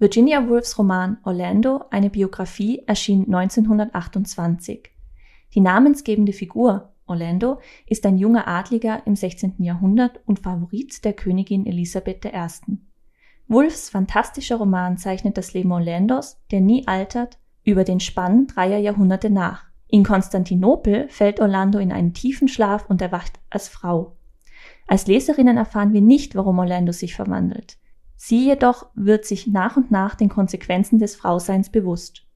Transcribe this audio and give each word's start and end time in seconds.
Virginia 0.00 0.48
Woolfs 0.48 0.78
Roman 0.78 1.18
Orlando, 1.24 1.84
eine 1.90 2.08
Biografie, 2.08 2.82
erschien 2.86 3.26
1928. 3.26 4.88
Die 5.54 5.60
namensgebende 5.60 6.32
Figur, 6.32 6.94
Orlando, 7.06 7.60
ist 7.86 8.06
ein 8.06 8.16
junger 8.16 8.48
Adliger 8.48 9.02
im 9.04 9.14
16. 9.14 9.56
Jahrhundert 9.58 10.20
und 10.24 10.38
Favorit 10.38 11.04
der 11.04 11.12
Königin 11.12 11.66
Elisabeth 11.66 12.24
I. 12.24 12.78
Woolfs 13.46 13.90
fantastischer 13.90 14.56
Roman 14.56 14.96
zeichnet 14.96 15.36
das 15.36 15.52
Leben 15.52 15.70
Orlandos, 15.70 16.40
der 16.50 16.62
nie 16.62 16.88
altert, 16.88 17.38
über 17.62 17.84
den 17.84 18.00
Spann 18.00 18.46
dreier 18.46 18.78
Jahrhunderte 18.78 19.28
nach. 19.28 19.66
In 19.86 20.02
Konstantinopel 20.02 21.10
fällt 21.10 21.40
Orlando 21.40 21.78
in 21.78 21.92
einen 21.92 22.14
tiefen 22.14 22.48
Schlaf 22.48 22.86
und 22.88 23.02
erwacht 23.02 23.38
als 23.50 23.68
Frau. 23.68 24.16
Als 24.86 25.06
Leserinnen 25.06 25.58
erfahren 25.58 25.92
wir 25.92 26.00
nicht, 26.00 26.36
warum 26.36 26.58
Orlando 26.58 26.92
sich 26.92 27.14
verwandelt. 27.14 27.76
Sie 28.22 28.44
jedoch 28.44 28.90
wird 28.94 29.24
sich 29.24 29.46
nach 29.46 29.78
und 29.78 29.90
nach 29.90 30.14
den 30.14 30.28
Konsequenzen 30.28 30.98
des 30.98 31.16
Frauseins 31.16 31.70
bewusst. 31.70 32.26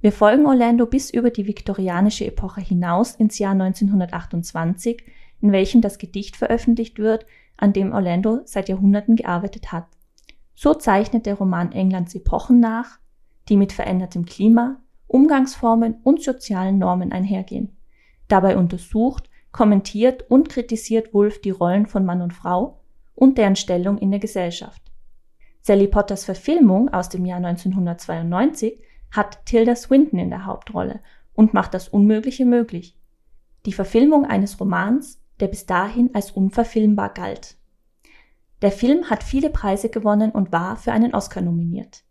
Wir 0.00 0.10
folgen 0.10 0.44
Orlando 0.44 0.86
bis 0.86 1.08
über 1.08 1.30
die 1.30 1.46
viktorianische 1.46 2.26
Epoche 2.26 2.60
hinaus 2.60 3.14
ins 3.14 3.38
Jahr 3.38 3.52
1928, 3.52 5.04
in 5.40 5.52
welchem 5.52 5.82
das 5.82 5.98
Gedicht 5.98 6.34
veröffentlicht 6.34 6.98
wird, 6.98 7.26
an 7.56 7.72
dem 7.72 7.92
Orlando 7.92 8.40
seit 8.44 8.68
Jahrhunderten 8.68 9.14
gearbeitet 9.14 9.70
hat. 9.70 9.86
So 10.56 10.74
zeichnet 10.74 11.26
der 11.26 11.36
Roman 11.36 11.70
Englands 11.70 12.16
Epochen 12.16 12.58
nach, 12.58 12.98
die 13.48 13.56
mit 13.56 13.72
verändertem 13.72 14.24
Klima, 14.24 14.80
Umgangsformen 15.06 16.00
und 16.02 16.24
sozialen 16.24 16.78
Normen 16.78 17.12
einhergehen. 17.12 17.76
Dabei 18.26 18.56
untersucht, 18.56 19.30
kommentiert 19.52 20.28
und 20.28 20.48
kritisiert 20.48 21.14
Wolf 21.14 21.40
die 21.40 21.50
Rollen 21.50 21.86
von 21.86 22.04
Mann 22.04 22.20
und 22.20 22.34
Frau 22.34 22.80
und 23.14 23.38
deren 23.38 23.54
Stellung 23.54 23.96
in 23.96 24.10
der 24.10 24.18
Gesellschaft. 24.18 24.89
Sally 25.62 25.88
Potters 25.88 26.24
Verfilmung 26.24 26.88
aus 26.88 27.08
dem 27.08 27.26
Jahr 27.26 27.38
1992 27.38 28.80
hat 29.10 29.44
Tilda 29.44 29.76
Swinton 29.76 30.18
in 30.18 30.30
der 30.30 30.46
Hauptrolle 30.46 31.00
und 31.34 31.52
macht 31.52 31.74
das 31.74 31.88
Unmögliche 31.88 32.46
möglich. 32.46 32.96
Die 33.66 33.72
Verfilmung 33.72 34.24
eines 34.24 34.58
Romans, 34.58 35.20
der 35.38 35.48
bis 35.48 35.66
dahin 35.66 36.14
als 36.14 36.30
unverfilmbar 36.30 37.12
galt. 37.12 37.56
Der 38.62 38.72
Film 38.72 39.10
hat 39.10 39.22
viele 39.22 39.50
Preise 39.50 39.90
gewonnen 39.90 40.30
und 40.30 40.52
war 40.52 40.76
für 40.76 40.92
einen 40.92 41.14
Oscar 41.14 41.42
nominiert. 41.42 42.04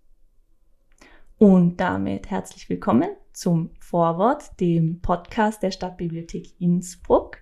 Und 1.38 1.78
damit 1.78 2.30
herzlich 2.30 2.70
willkommen 2.70 3.10
zum 3.34 3.72
Vorwort, 3.80 4.60
dem 4.60 5.00
Podcast 5.02 5.64
der 5.64 5.72
Stadtbibliothek 5.72 6.60
Innsbruck. 6.60 7.38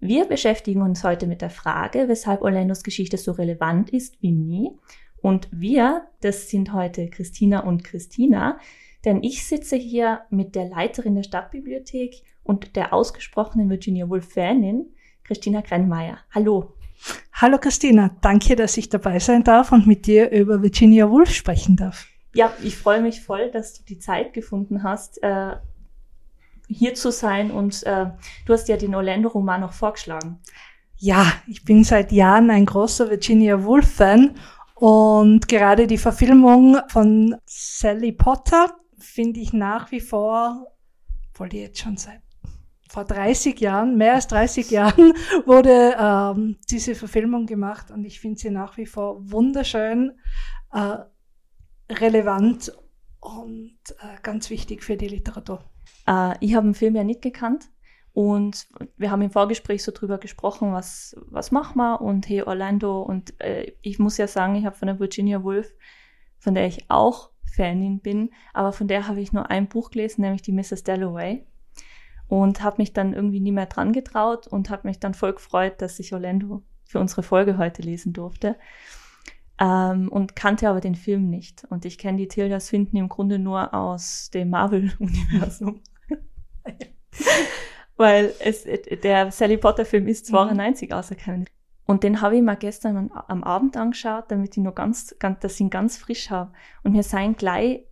Wir 0.00 0.26
beschäftigen 0.26 0.82
uns 0.82 1.04
heute 1.04 1.26
mit 1.26 1.42
der 1.42 1.50
Frage, 1.50 2.08
weshalb 2.08 2.42
Orlandos 2.42 2.82
Geschichte 2.82 3.18
so 3.18 3.32
relevant 3.32 3.90
ist 3.90 4.20
wie 4.22 4.32
nie 4.32 4.70
und 5.20 5.48
wir, 5.50 6.06
das 6.20 6.48
sind 6.48 6.72
heute 6.72 7.08
Christina 7.08 7.60
und 7.60 7.84
Christina, 7.84 8.58
denn 9.04 9.22
ich 9.22 9.46
sitze 9.46 9.76
hier 9.76 10.22
mit 10.30 10.54
der 10.54 10.68
Leiterin 10.68 11.14
der 11.14 11.22
Stadtbibliothek 11.22 12.22
und 12.42 12.76
der 12.76 12.92
ausgesprochenen 12.92 13.70
Virginia 13.70 14.08
Woolf-Fanin, 14.08 14.86
Christina 15.24 15.60
Grennmeier. 15.60 16.18
Hallo. 16.32 16.74
Hallo 17.32 17.58
Christina, 17.58 18.16
danke, 18.20 18.56
dass 18.56 18.76
ich 18.76 18.88
dabei 18.88 19.18
sein 19.18 19.44
darf 19.44 19.70
und 19.72 19.86
mit 19.86 20.06
dir 20.06 20.30
über 20.30 20.62
Virginia 20.62 21.10
Woolf 21.10 21.30
sprechen 21.30 21.76
darf. 21.76 22.06
Ja, 22.32 22.52
ich 22.62 22.76
freue 22.76 23.00
mich 23.00 23.22
voll, 23.22 23.50
dass 23.50 23.74
du 23.74 23.84
die 23.84 23.98
Zeit 23.98 24.32
gefunden 24.32 24.82
hast, 24.82 25.22
äh, 25.22 25.56
hier 26.68 26.94
zu 26.94 27.10
sein 27.10 27.50
und 27.50 27.82
äh, 27.84 28.06
du 28.44 28.52
hast 28.52 28.68
ja 28.68 28.76
den 28.76 28.94
Orlando-Roman 28.94 29.60
noch 29.60 29.72
vorgeschlagen. 29.72 30.40
Ja, 30.98 31.32
ich 31.46 31.64
bin 31.64 31.84
seit 31.84 32.10
Jahren 32.10 32.50
ein 32.50 32.64
großer 32.64 33.10
Virginia 33.10 33.62
Woolf-Fan 33.62 34.34
und 34.78 35.48
gerade 35.48 35.86
die 35.86 35.96
Verfilmung 35.96 36.76
von 36.88 37.34
Sally 37.46 38.12
Potter 38.12 38.76
finde 38.98 39.40
ich 39.40 39.54
nach 39.54 39.90
wie 39.90 40.00
vor, 40.00 40.66
die 41.50 41.60
jetzt 41.60 41.78
schon 41.78 41.96
seit 41.96 42.20
vor 42.90 43.04
30 43.04 43.58
Jahren, 43.58 43.96
mehr 43.96 44.14
als 44.14 44.26
30 44.28 44.70
Jahren, 44.70 45.14
wurde 45.46 45.96
ähm, 45.98 46.58
diese 46.68 46.94
Verfilmung 46.94 47.46
gemacht 47.46 47.90
und 47.90 48.04
ich 48.04 48.20
finde 48.20 48.38
sie 48.38 48.50
nach 48.50 48.76
wie 48.76 48.84
vor 48.84 49.30
wunderschön, 49.30 50.12
äh, 50.72 50.98
relevant 51.90 52.70
und 53.20 53.78
äh, 54.00 54.20
ganz 54.22 54.50
wichtig 54.50 54.84
für 54.84 54.98
die 54.98 55.08
Literatur. 55.08 55.64
Äh, 56.06 56.34
ich 56.40 56.54
habe 56.54 56.66
den 56.66 56.74
Film 56.74 56.96
ja 56.96 57.04
nicht 57.04 57.22
gekannt 57.22 57.70
und 58.16 58.66
wir 58.96 59.10
haben 59.10 59.20
im 59.20 59.30
Vorgespräch 59.30 59.84
so 59.84 59.92
drüber 59.92 60.16
gesprochen, 60.16 60.72
was, 60.72 61.14
was 61.28 61.50
machen 61.50 61.76
wir 61.76 62.00
und 62.00 62.26
hey 62.26 62.40
Orlando. 62.40 63.02
Und 63.02 63.38
äh, 63.42 63.74
ich 63.82 63.98
muss 63.98 64.16
ja 64.16 64.26
sagen, 64.26 64.54
ich 64.54 64.64
habe 64.64 64.74
von 64.74 64.86
der 64.86 64.98
Virginia 64.98 65.44
Woolf, 65.44 65.74
von 66.38 66.54
der 66.54 66.66
ich 66.66 66.86
auch 66.88 67.28
Fanin 67.44 68.00
bin, 68.00 68.30
aber 68.54 68.72
von 68.72 68.88
der 68.88 69.06
habe 69.06 69.20
ich 69.20 69.34
nur 69.34 69.50
ein 69.50 69.68
Buch 69.68 69.90
gelesen, 69.90 70.22
nämlich 70.22 70.40
die 70.40 70.52
Mrs. 70.52 70.82
Dalloway. 70.82 71.44
Und 72.26 72.62
habe 72.62 72.78
mich 72.78 72.94
dann 72.94 73.12
irgendwie 73.12 73.40
nie 73.40 73.52
mehr 73.52 73.66
dran 73.66 73.92
getraut 73.92 74.46
und 74.46 74.70
habe 74.70 74.88
mich 74.88 74.98
dann 74.98 75.12
voll 75.12 75.34
gefreut, 75.34 75.82
dass 75.82 75.98
ich 75.98 76.14
Orlando 76.14 76.62
für 76.84 77.00
unsere 77.00 77.22
Folge 77.22 77.58
heute 77.58 77.82
lesen 77.82 78.14
durfte. 78.14 78.56
Ähm, 79.60 80.08
und 80.08 80.34
kannte 80.34 80.70
aber 80.70 80.80
den 80.80 80.94
Film 80.94 81.28
nicht. 81.28 81.66
Und 81.68 81.84
ich 81.84 81.98
kenne 81.98 82.16
die 82.16 82.28
Tilda 82.28 82.60
Swinton 82.60 82.98
im 82.98 83.10
Grunde 83.10 83.38
nur 83.38 83.74
aus 83.74 84.30
dem 84.30 84.48
Marvel-Universum. 84.48 85.82
weil 87.96 88.32
es, 88.40 88.64
der 89.02 89.30
Sally 89.30 89.56
Potter 89.56 89.84
Film 89.84 90.06
ist 90.06 90.26
92 90.26 90.90
mhm. 90.90 90.96
auserkannt. 90.96 91.50
Und 91.86 92.02
den 92.02 92.20
habe 92.20 92.36
ich 92.36 92.42
mir 92.42 92.56
gestern 92.56 93.10
am, 93.12 93.44
Abend 93.44 93.76
angeschaut, 93.76 94.24
damit 94.28 94.56
ich 94.56 94.62
noch 94.62 94.74
ganz, 94.74 95.14
ganz, 95.18 95.40
dass 95.40 95.54
ich 95.54 95.60
ihn 95.60 95.70
ganz 95.70 95.96
frisch 95.96 96.30
habe. 96.30 96.52
Und 96.82 96.92
mir 96.92 97.04
seien 97.04 97.36
gleich 97.36 97.84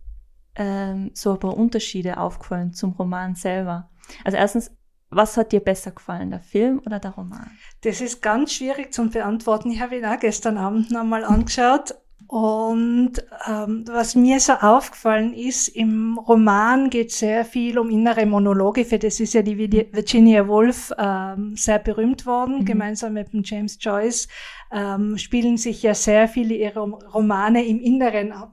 ähm, 0.55 1.11
so 1.13 1.33
ein 1.33 1.39
paar 1.39 1.57
Unterschiede 1.57 2.17
aufgefallen 2.17 2.73
zum 2.73 2.91
Roman 2.91 3.35
selber. 3.35 3.89
Also 4.25 4.37
erstens, 4.37 4.71
was 5.09 5.37
hat 5.37 5.53
dir 5.53 5.61
besser 5.61 5.91
gefallen, 5.91 6.29
der 6.29 6.41
Film 6.41 6.81
oder 6.85 6.99
der 6.99 7.11
Roman? 7.11 7.51
Das 7.81 8.01
ist 8.01 8.21
ganz 8.21 8.53
schwierig 8.53 8.93
zu 8.93 9.09
beantworten. 9.09 9.71
Ich 9.71 9.79
habe 9.79 9.97
ihn 9.97 10.05
auch 10.05 10.19
gestern 10.19 10.57
Abend 10.57 10.91
nochmal 10.91 11.23
angeschaut. 11.23 11.95
Und 12.27 13.13
ähm, 13.47 13.85
was 13.87 14.15
mir 14.15 14.39
so 14.39 14.53
aufgefallen 14.53 15.33
ist, 15.33 15.67
im 15.67 16.17
Roman 16.17 16.89
geht 16.89 17.11
sehr 17.11 17.45
viel 17.45 17.77
um 17.77 17.89
innere 17.89 18.25
Monologe. 18.25 18.83
Für 18.83 18.97
das 18.97 19.19
ist 19.19 19.33
ja 19.33 19.41
die 19.41 19.57
Virginia 19.57 20.47
Woolf 20.47 20.91
ähm, 20.97 21.55
sehr 21.55 21.79
berühmt 21.79 22.25
worden. 22.25 22.61
Mhm. 22.61 22.65
Gemeinsam 22.65 23.13
mit 23.13 23.31
dem 23.33 23.43
James 23.43 23.77
Joyce 23.79 24.27
ähm, 24.71 25.17
spielen 25.17 25.57
sich 25.57 25.83
ja 25.83 25.93
sehr 25.93 26.27
viele 26.27 26.55
ihrer 26.55 26.81
Romane 26.81 27.63
im 27.63 27.79
Inneren 27.79 28.31
ab, 28.31 28.51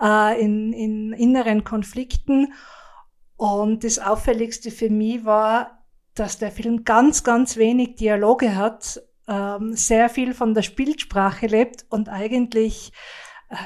äh, 0.00 0.40
in, 0.40 0.72
in 0.72 1.12
inneren 1.12 1.64
Konflikten. 1.64 2.52
Und 3.36 3.82
das 3.82 3.98
Auffälligste 3.98 4.70
für 4.70 4.90
mich 4.90 5.24
war, 5.24 5.84
dass 6.14 6.38
der 6.38 6.52
Film 6.52 6.84
ganz, 6.84 7.24
ganz 7.24 7.56
wenig 7.56 7.96
Dialoge 7.96 8.54
hat 8.54 9.02
ähm, 9.28 9.74
sehr 9.74 10.08
viel 10.08 10.34
von 10.34 10.54
der 10.54 10.64
Bildsprache 10.74 11.46
lebt 11.46 11.86
und 11.88 12.08
eigentlich 12.08 12.92
äh, 13.48 13.56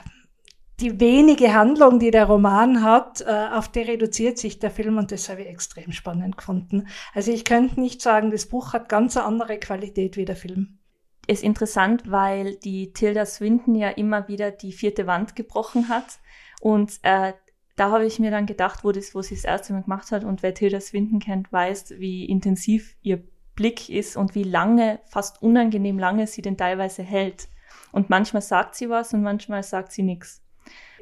die 0.80 1.00
wenige 1.00 1.54
Handlung, 1.54 1.98
die 1.98 2.12
der 2.12 2.26
Roman 2.26 2.82
hat, 2.82 3.20
äh, 3.22 3.48
auf 3.52 3.69
die 3.69 3.80
reduziert 3.80 4.38
sich 4.38 4.60
der 4.60 4.70
Film 4.70 4.96
und 4.96 5.10
das 5.10 5.28
habe 5.28 5.42
ich 5.42 5.48
extrem 5.48 5.91
spannend 5.92 6.36
gefunden. 6.36 6.86
Also 7.14 7.32
ich 7.32 7.44
könnte 7.44 7.80
nicht 7.80 8.00
sagen, 8.00 8.30
das 8.30 8.46
Buch 8.46 8.72
hat 8.72 8.88
ganz 8.88 9.16
eine 9.16 9.26
andere 9.26 9.58
Qualität 9.58 10.16
wie 10.16 10.24
der 10.24 10.36
Film. 10.36 10.78
Ist 11.26 11.42
interessant, 11.42 12.10
weil 12.10 12.56
die 12.56 12.92
Tilda 12.92 13.26
Swinton 13.26 13.75
ja 13.75 13.88
immer 13.88 14.28
wieder 14.28 14.50
die 14.50 14.72
vierte 14.72 15.06
Wand 15.06 15.34
gebrochen 15.34 15.88
hat 15.88 16.20
und 16.60 17.00
äh, 17.02 17.32
da 17.75 17.90
habe 17.90 18.06
ich 18.06 18.19
mir 18.19 18.31
dann 18.31 18.46
gedacht, 18.46 18.82
wo, 18.82 18.93
das, 18.93 19.14
wo 19.14 19.22
sie 19.22 19.34
das 19.34 19.44
erste 19.44 19.72
Mal 19.72 19.82
gemacht 19.82 20.10
hat 20.10 20.25
und 20.25 20.43
wer 20.43 20.55
Tilda 20.55 20.81
Swinton 20.81 21.20
kennt, 21.20 21.52
weiß, 21.52 21.94
wie 21.99 22.25
intensiv 22.25 22.96
ihr 23.02 23.22
Blick 23.58 23.88
ist 23.88 24.16
und 24.16 24.37
wie 24.37 24.44
lange, 24.44 25.00
fast 25.06 25.43
unangenehm 25.43 25.99
lange 25.99 26.28
sie 26.28 26.43
denn 26.43 26.56
teilweise 26.56 27.02
hält. 27.02 27.49
Und 27.90 28.08
manchmal 28.08 28.40
sagt 28.40 28.76
sie 28.76 28.88
was 28.88 29.12
und 29.12 29.22
manchmal 29.22 29.64
sagt 29.64 29.90
sie 29.90 30.05
nichts. 30.05 30.44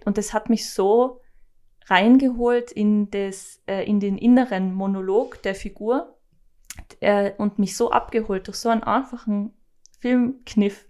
Und 0.06 0.16
das 0.16 0.32
hat 0.32 0.48
mich 0.48 0.70
so 0.70 1.20
reingeholt 1.84 2.72
in, 2.72 3.10
das, 3.10 3.62
äh, 3.66 3.84
in 3.84 4.00
den 4.00 4.16
inneren 4.16 4.72
Monolog 4.72 5.42
der 5.42 5.54
Figur 5.54 6.16
äh, 7.00 7.32
und 7.36 7.58
mich 7.58 7.76
so 7.76 7.90
abgeholt 7.90 8.46
durch 8.46 8.56
so 8.56 8.70
einen 8.70 8.84
einfachen 8.84 9.52
Filmkniff, 9.98 10.88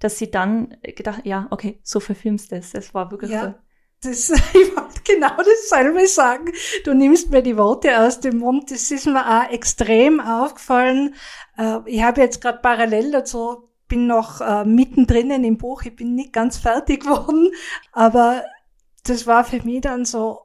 dass 0.00 0.18
sie 0.18 0.30
dann 0.30 0.76
gedacht, 0.82 1.24
ja, 1.24 1.46
okay, 1.48 1.80
so 1.82 2.00
verfilmst 2.00 2.52
du 2.52 2.56
es. 2.56 2.72
Das 2.72 2.92
war 2.92 3.10
wirklich 3.10 3.30
ja. 3.30 3.42
so 3.46 3.54
das, 4.02 4.30
ich 4.54 4.76
wollte 4.76 5.02
genau 5.04 5.36
dasselbe 5.36 6.06
sagen. 6.06 6.52
Du 6.84 6.94
nimmst 6.94 7.30
mir 7.30 7.42
die 7.42 7.56
Worte 7.56 8.00
aus 8.00 8.20
dem 8.20 8.38
Mund. 8.38 8.70
Das 8.70 8.90
ist 8.90 9.06
mir 9.06 9.26
auch 9.26 9.50
extrem 9.50 10.20
aufgefallen. 10.20 11.14
Äh, 11.58 11.78
ich 11.86 12.02
habe 12.02 12.20
jetzt 12.20 12.40
gerade 12.40 12.58
parallel 12.58 13.12
dazu, 13.12 13.68
bin 13.88 14.06
noch 14.06 14.40
äh, 14.40 14.64
mittendrin 14.64 15.30
im 15.30 15.58
Buch. 15.58 15.82
Ich 15.82 15.96
bin 15.96 16.14
nicht 16.14 16.32
ganz 16.32 16.58
fertig 16.58 17.02
geworden. 17.04 17.50
Aber 17.92 18.44
das 19.04 19.26
war 19.26 19.44
für 19.44 19.62
mich 19.62 19.82
dann 19.82 20.04
so, 20.04 20.40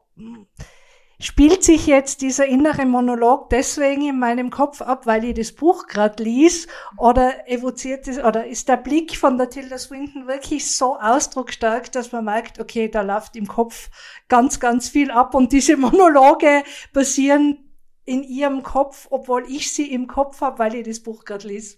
spielt 1.20 1.64
sich 1.64 1.88
jetzt 1.88 2.22
dieser 2.22 2.46
innere 2.46 2.86
Monolog 2.86 3.50
deswegen 3.50 4.10
in 4.10 4.20
meinem 4.20 4.50
Kopf 4.50 4.82
ab, 4.82 5.06
weil 5.06 5.24
ich 5.26 5.36
das 5.36 5.54
Buch 5.54 5.88
gerade 5.88 6.24
lies 6.24 6.68
oder 6.98 7.48
evoziert 7.50 8.08
es 8.08 8.20
oder 8.20 8.46
ist 8.46 8.68
der 8.68 8.78
Blick 8.78 9.16
von 9.16 9.38
der 9.38 9.50
Tilda 9.50 9.78
Swinton 9.78 10.28
wirklich 10.28 10.76
so 10.76 10.98
ausdrucksstark, 10.98 11.92
dass 11.92 12.12
man 12.12 12.26
merkt, 12.26 12.60
okay, 12.60 12.90
da 12.90 13.02
läuft 13.02 13.36
im 13.36 13.48
Kopf 13.48 13.90
ganz, 14.28 14.60
ganz 14.60 14.90
viel 14.90 15.12
ab 15.12 15.36
und 15.36 15.52
diese 15.52 15.78
Monologe 15.78 16.64
basieren 16.94 17.60
in 18.04 18.24
ihrem 18.24 18.62
Kopf, 18.62 19.08
obwohl 19.10 19.46
ich 19.50 19.74
sie 19.74 19.92
im 19.92 20.08
Kopf 20.08 20.42
habe, 20.42 20.60
weil 20.60 20.76
ich 20.76 20.88
das 20.88 21.02
Buch 21.02 21.26
gerade 21.26 21.48
lese 21.48 21.78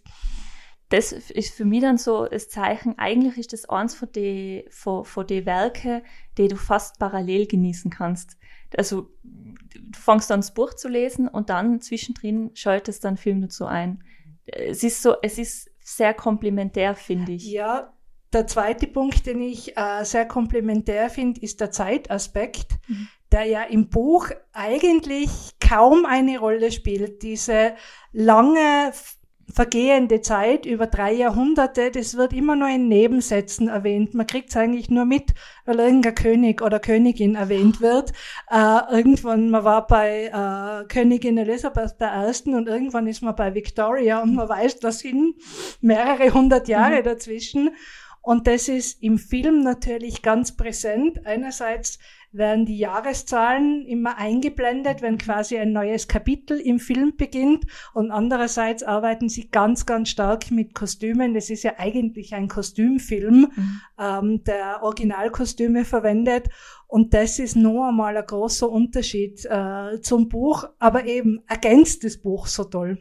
das 0.90 1.12
ist 1.12 1.54
für 1.54 1.66
mich 1.66 1.82
dann 1.82 1.98
so 1.98 2.26
das 2.28 2.48
Zeichen, 2.50 2.98
eigentlich 2.98 3.38
ist 3.38 3.54
das 3.54 3.68
eins 3.68 3.94
von 3.94 4.12
den 4.12 4.64
von, 4.70 5.04
von 5.04 5.28
die 5.28 5.44
die 6.38 6.48
du 6.48 6.56
fast 6.56 7.00
parallel 7.00 7.48
genießen 7.48 7.92
kannst. 7.92 8.38
Also 8.76 9.10
du 9.22 10.00
fängst 10.00 10.32
an 10.32 10.42
das 10.42 10.54
Buch 10.54 10.74
zu 10.74 10.88
lesen 10.90 11.28
und 11.28 11.50
dann 11.50 11.82
zwischendrin 11.82 12.52
schaltest 12.54 13.04
dann 13.04 13.18
Film 13.18 13.42
dazu 13.42 13.66
ein. 13.66 14.04
Es 14.46 14.84
ist 14.84 15.02
so, 15.02 15.16
es 15.22 15.38
ist 15.38 15.70
sehr 15.80 16.14
komplementär, 16.14 16.96
finde 16.96 17.34
ich. 17.34 17.46
Ja, 17.46 17.94
der 18.34 18.48
zweite 18.48 18.88
Punkt, 18.88 19.26
den 19.26 19.42
ich 19.42 19.78
äh, 19.78 20.04
sehr 20.04 20.28
komplementär 20.28 21.10
finde, 21.10 21.40
ist 21.42 21.62
der 21.62 21.72
Zeitaspekt, 21.72 22.74
mhm. 22.88 23.08
der 23.32 23.46
ja 23.46 23.64
im 23.64 23.90
Buch 23.90 24.30
eigentlich 24.52 25.30
kaum 25.60 26.06
eine 26.06 26.40
Rolle 26.40 26.72
spielt. 26.72 27.24
Diese 27.24 27.76
lange 28.12 28.92
vergehende 29.54 30.22
Zeit 30.22 30.66
über 30.66 30.88
drei 30.88 31.14
Jahrhunderte, 31.14 31.90
das 31.92 32.18
wird 32.18 32.34
immer 32.34 32.56
nur 32.56 32.68
in 32.68 32.88
Nebensätzen 32.88 33.70
erwähnt. 33.70 34.14
Man 34.14 34.28
kriegt 34.28 34.50
es 34.50 34.58
eigentlich 34.58 34.90
nur 34.90 35.06
mit, 35.06 35.34
weil 35.66 35.80
irgendein 35.80 36.16
König 36.16 36.62
oder 36.62 36.80
Königin 36.80 37.36
erwähnt 37.36 37.82
wird. 37.82 38.12
Äh, 38.50 38.80
irgendwann, 38.92 39.50
man 39.50 39.64
war 39.64 39.88
bei 39.88 40.26
äh, 40.26 40.88
Königin 40.88 41.38
Elisabeth 41.38 41.96
I. 42.02 42.54
und 42.54 42.68
irgendwann 42.68 43.08
ist 43.08 43.22
man 43.22 43.36
bei 43.36 43.56
Victoria 43.56 44.22
und 44.22 44.36
man 44.36 44.50
weiß, 44.50 44.80
da 44.80 44.92
sind 44.92 45.36
mehrere 45.82 46.34
hundert 46.34 46.68
Jahre 46.68 47.00
mhm. 47.00 47.04
dazwischen. 47.06 47.70
Und 48.22 48.46
das 48.46 48.68
ist 48.68 49.02
im 49.02 49.18
Film 49.18 49.64
natürlich 49.64 50.22
ganz 50.22 50.58
präsent. 50.58 51.26
Einerseits 51.26 51.98
werden 52.32 52.66
die 52.66 52.78
Jahreszahlen 52.78 53.86
immer 53.86 54.18
eingeblendet, 54.18 55.02
wenn 55.02 55.18
quasi 55.18 55.58
ein 55.58 55.72
neues 55.72 56.08
Kapitel 56.08 56.60
im 56.60 56.80
Film 56.80 57.16
beginnt. 57.18 57.66
Und 57.94 58.12
andererseits 58.12 58.84
arbeiten 58.84 59.30
sie 59.30 59.50
ganz, 59.50 59.86
ganz 59.86 60.10
stark 60.10 60.52
mit 60.52 60.76
Kostümen. 60.76 61.34
Das 61.34 61.50
ist 61.50 61.64
ja 61.64 61.74
eigentlich 61.78 62.34
ein 62.36 62.48
Kostümfilm, 62.48 63.52
mhm. 63.56 63.82
ähm, 64.00 64.44
der 64.44 64.84
Originalkostüme 64.84 65.86
verwendet. 65.86 66.50
Und 66.88 67.14
das 67.14 67.40
ist 67.40 67.56
noch 67.56 67.90
einmal 67.90 68.16
ein 68.16 68.26
großer 68.26 68.70
Unterschied 68.70 69.46
äh, 69.46 70.00
zum 70.02 70.30
Buch, 70.30 70.66
aber 70.80 71.06
eben 71.06 71.44
ergänzt 71.48 72.04
das 72.04 72.18
Buch 72.18 72.48
so 72.48 72.64
toll. 72.64 72.98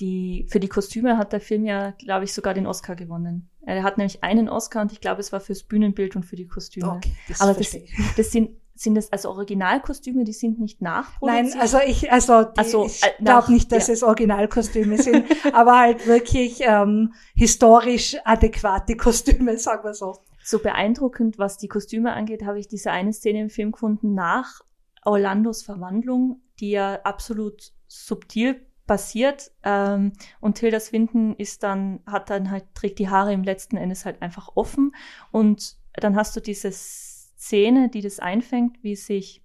Die, 0.00 0.46
für 0.48 0.60
die 0.60 0.68
Kostüme 0.68 1.18
hat 1.18 1.34
der 1.34 1.42
Film 1.42 1.66
ja, 1.66 1.90
glaube 1.90 2.24
ich, 2.24 2.32
sogar 2.32 2.54
den 2.54 2.66
Oscar 2.66 2.96
gewonnen. 2.96 3.49
Er 3.62 3.82
hat 3.82 3.98
nämlich 3.98 4.24
einen 4.24 4.48
Oscar 4.48 4.82
und 4.82 4.92
ich 4.92 5.00
glaube, 5.00 5.20
es 5.20 5.32
war 5.32 5.40
fürs 5.40 5.62
Bühnenbild 5.62 6.16
und 6.16 6.24
für 6.24 6.36
die 6.36 6.46
Kostüme. 6.46 6.92
Okay, 6.92 7.12
das 7.28 7.40
Aber 7.40 7.54
das, 7.54 7.76
das 8.16 8.30
sind 8.30 8.50
sind 8.80 8.94
das 8.94 9.12
also 9.12 9.28
Originalkostüme, 9.28 10.24
die 10.24 10.32
sind 10.32 10.58
nicht 10.58 10.80
nachproduziert? 10.80 11.52
Nein, 11.52 11.60
also 11.60 11.78
ich, 11.86 12.10
also, 12.10 12.32
also 12.56 12.86
ich 12.86 13.04
äh, 13.04 13.10
glaube 13.22 13.52
nicht, 13.52 13.70
dass 13.72 13.88
ja. 13.88 13.92
es 13.92 14.02
Originalkostüme 14.02 14.96
sind, 14.96 15.26
aber 15.52 15.78
halt 15.78 16.06
wirklich 16.06 16.60
ähm, 16.62 17.12
historisch 17.34 18.16
adäquate 18.24 18.96
Kostüme, 18.96 19.58
sagen 19.58 19.84
wir 19.84 19.92
so. 19.92 20.16
So 20.42 20.60
beeindruckend, 20.60 21.38
was 21.38 21.58
die 21.58 21.68
Kostüme 21.68 22.14
angeht, 22.14 22.42
habe 22.42 22.58
ich 22.58 22.68
diese 22.68 22.90
eine 22.90 23.12
Szene 23.12 23.42
im 23.42 23.50
Film 23.50 23.72
gefunden 23.72 24.14
nach 24.14 24.62
Orlandos 25.04 25.62
Verwandlung, 25.62 26.40
die 26.58 26.70
ja 26.70 27.00
absolut 27.02 27.72
subtil 27.86 28.66
passiert. 28.90 29.52
Ähm, 29.62 30.14
und 30.40 30.54
Tilda 30.54 30.80
Swinton 30.80 31.36
ist 31.36 31.62
dann, 31.62 32.00
hat 32.06 32.28
dann 32.28 32.50
halt, 32.50 32.74
trägt 32.74 32.98
die 32.98 33.08
Haare 33.08 33.32
im 33.32 33.44
letzten 33.44 33.76
Endes 33.76 34.04
halt 34.04 34.20
einfach 34.20 34.56
offen. 34.56 34.96
Und 35.30 35.76
dann 35.92 36.16
hast 36.16 36.34
du 36.34 36.40
diese 36.40 36.72
Szene, 36.72 37.88
die 37.88 38.00
das 38.00 38.18
einfängt, 38.18 38.82
wie 38.82 38.96
sich 38.96 39.44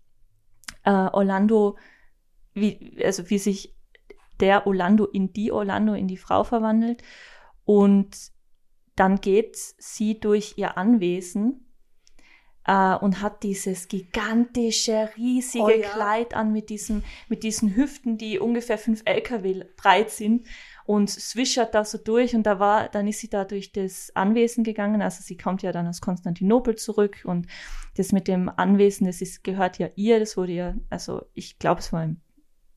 äh, 0.84 0.90
Orlando, 0.90 1.78
wie, 2.56 2.98
also 3.06 3.30
wie 3.30 3.38
sich 3.38 3.76
der 4.40 4.66
Orlando 4.66 5.06
in 5.06 5.32
die 5.32 5.52
Orlando, 5.52 5.94
in 5.94 6.08
die 6.08 6.18
Frau 6.18 6.44
verwandelt. 6.44 7.04
Und 7.66 8.32
dann 8.96 9.22
geht 9.22 9.58
sie 9.78 10.20
durch 10.20 10.56
ihr 10.58 10.76
Anwesen 10.76 11.65
äh, 12.66 12.96
und 12.96 13.22
hat 13.22 13.44
dieses 13.44 13.88
gigantische, 13.88 15.10
riesige 15.18 15.64
oh, 15.64 15.70
ja. 15.70 15.90
Kleid 15.90 16.34
an 16.34 16.52
mit, 16.52 16.70
diesem, 16.70 17.04
mit 17.30 17.44
diesen 17.44 17.76
Hüften, 17.76 18.18
die 18.18 18.40
ungefähr 18.40 18.78
fünf 18.78 19.02
LKW 19.06 19.64
breit 19.78 20.10
sind 20.10 20.48
und 20.86 21.10
swischert 21.10 21.74
da 21.74 21.84
so 21.84 21.98
durch 21.98 22.36
und 22.36 22.44
da 22.44 22.60
war, 22.60 22.90
dann 22.90 23.08
ist 23.08 23.20
sie 23.20 23.30
da 23.30 23.44
durch 23.46 23.72
das 23.72 24.16
Anwesen 24.16 24.64
gegangen, 24.64 25.02
also 25.02 25.22
sie 25.24 25.38
kommt 25.38 25.62
ja 25.64 25.72
dann 25.72 25.88
aus 25.88 26.02
Konstantinopel 26.02 26.76
zurück 26.76 27.22
und 27.24 27.48
das 27.96 28.12
mit 28.12 28.28
dem 28.28 28.50
Anwesen, 28.50 29.08
das 29.08 29.22
ist, 29.22 29.44
gehört 29.44 29.80
ja 29.80 29.90
ihr, 29.96 30.20
das 30.20 30.38
wurde 30.38 30.52
ja, 30.52 30.76
also 30.90 31.26
ich 31.34 31.60
glaube, 31.60 31.82
es 31.82 31.92
war 31.92 32.04
im 32.04 32.18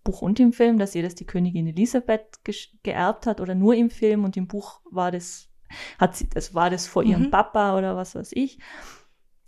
Buch 0.05 0.23
und 0.23 0.41
im 0.41 0.53
Film, 0.53 0.79
dass 0.79 0.95
ihr 0.95 1.03
das 1.03 1.17
die 1.17 1.27
Königin 1.27 1.67
Elisabeth 1.67 2.41
geerbt 2.83 3.27
hat 3.27 3.41
oder 3.41 3.55
nur 3.55 3.75
im 3.75 3.91
Film 3.91 4.25
und 4.25 4.39
im 4.39 4.47
Buch 4.47 4.81
war 4.91 5.11
das, 5.11 5.51
hat 5.99 6.17
sie, 6.17 6.29
das 6.31 6.55
war 6.55 6.71
das 6.71 6.87
vor 6.87 7.03
ihrem 7.03 7.25
mhm. 7.25 7.31
Papa 7.31 7.77
oder 7.77 7.95
was 7.95 8.15
weiß 8.15 8.31
ich. 8.33 8.59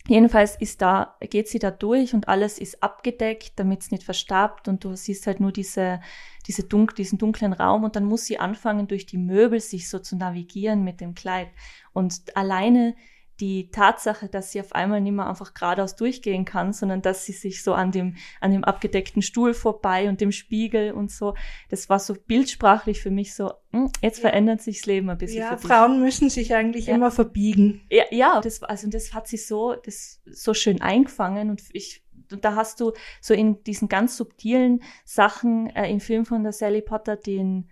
Jedenfalls 0.08 0.56
ist 0.56 0.80
da, 0.80 1.16
geht 1.20 1.48
sie 1.48 1.58
da 1.58 1.70
durch 1.70 2.14
und 2.14 2.28
alles 2.28 2.58
ist 2.58 2.82
abgedeckt, 2.82 3.52
damit 3.56 3.82
es 3.82 3.90
nicht 3.90 4.02
verstarbt 4.02 4.66
und 4.66 4.82
du 4.82 4.96
siehst 4.96 5.26
halt 5.26 5.40
nur 5.40 5.52
diese, 5.52 6.00
diese 6.46 6.64
dunk, 6.64 6.94
diesen 6.94 7.18
dunklen 7.18 7.52
Raum 7.52 7.84
und 7.84 7.96
dann 7.96 8.04
muss 8.04 8.24
sie 8.24 8.38
anfangen, 8.38 8.88
durch 8.88 9.06
die 9.06 9.18
Möbel 9.18 9.60
sich 9.60 9.88
so 9.88 9.98
zu 9.98 10.16
navigieren 10.16 10.84
mit 10.84 11.00
dem 11.00 11.14
Kleid. 11.14 11.48
Und 11.92 12.34
alleine 12.34 12.96
die 13.40 13.70
Tatsache, 13.70 14.28
dass 14.28 14.52
sie 14.52 14.60
auf 14.60 14.74
einmal 14.74 15.00
nicht 15.00 15.14
mehr 15.14 15.26
einfach 15.26 15.54
geradeaus 15.54 15.96
durchgehen 15.96 16.44
kann, 16.44 16.72
sondern 16.72 17.00
dass 17.00 17.24
sie 17.24 17.32
sich 17.32 17.62
so 17.62 17.72
an 17.72 17.90
dem, 17.90 18.16
an 18.40 18.52
dem 18.52 18.64
abgedeckten 18.64 19.22
Stuhl 19.22 19.54
vorbei 19.54 20.08
und 20.08 20.20
dem 20.20 20.30
Spiegel 20.30 20.92
und 20.92 21.10
so, 21.10 21.34
das 21.70 21.88
war 21.88 21.98
so 21.98 22.14
bildsprachlich 22.14 23.00
für 23.00 23.10
mich 23.10 23.34
so, 23.34 23.52
hm, 23.72 23.90
jetzt 24.02 24.18
ja. 24.18 24.28
verändert 24.28 24.60
sich 24.60 24.78
das 24.78 24.86
Leben 24.86 25.08
ein 25.08 25.18
bisschen. 25.18 25.40
Ja, 25.40 25.56
Frauen 25.56 26.00
müssen 26.00 26.28
sich 26.28 26.54
eigentlich 26.54 26.86
ja. 26.86 26.94
immer 26.94 27.10
verbiegen. 27.10 27.82
Ja, 27.90 28.04
ja, 28.10 28.40
das, 28.40 28.62
also 28.62 28.88
das 28.88 29.14
hat 29.14 29.26
sie 29.26 29.38
so, 29.38 29.74
das 29.74 30.20
so 30.26 30.52
schön 30.54 30.80
eingefangen 30.82 31.50
und 31.50 31.62
ich, 31.72 32.04
und 32.30 32.44
da 32.44 32.54
hast 32.54 32.80
du 32.80 32.92
so 33.20 33.34
in 33.34 33.64
diesen 33.64 33.88
ganz 33.88 34.16
subtilen 34.16 34.82
Sachen 35.04 35.70
äh, 35.70 35.90
im 35.90 36.00
Film 36.00 36.26
von 36.26 36.42
der 36.42 36.52
Sally 36.52 36.82
Potter 36.82 37.16
den, 37.16 37.68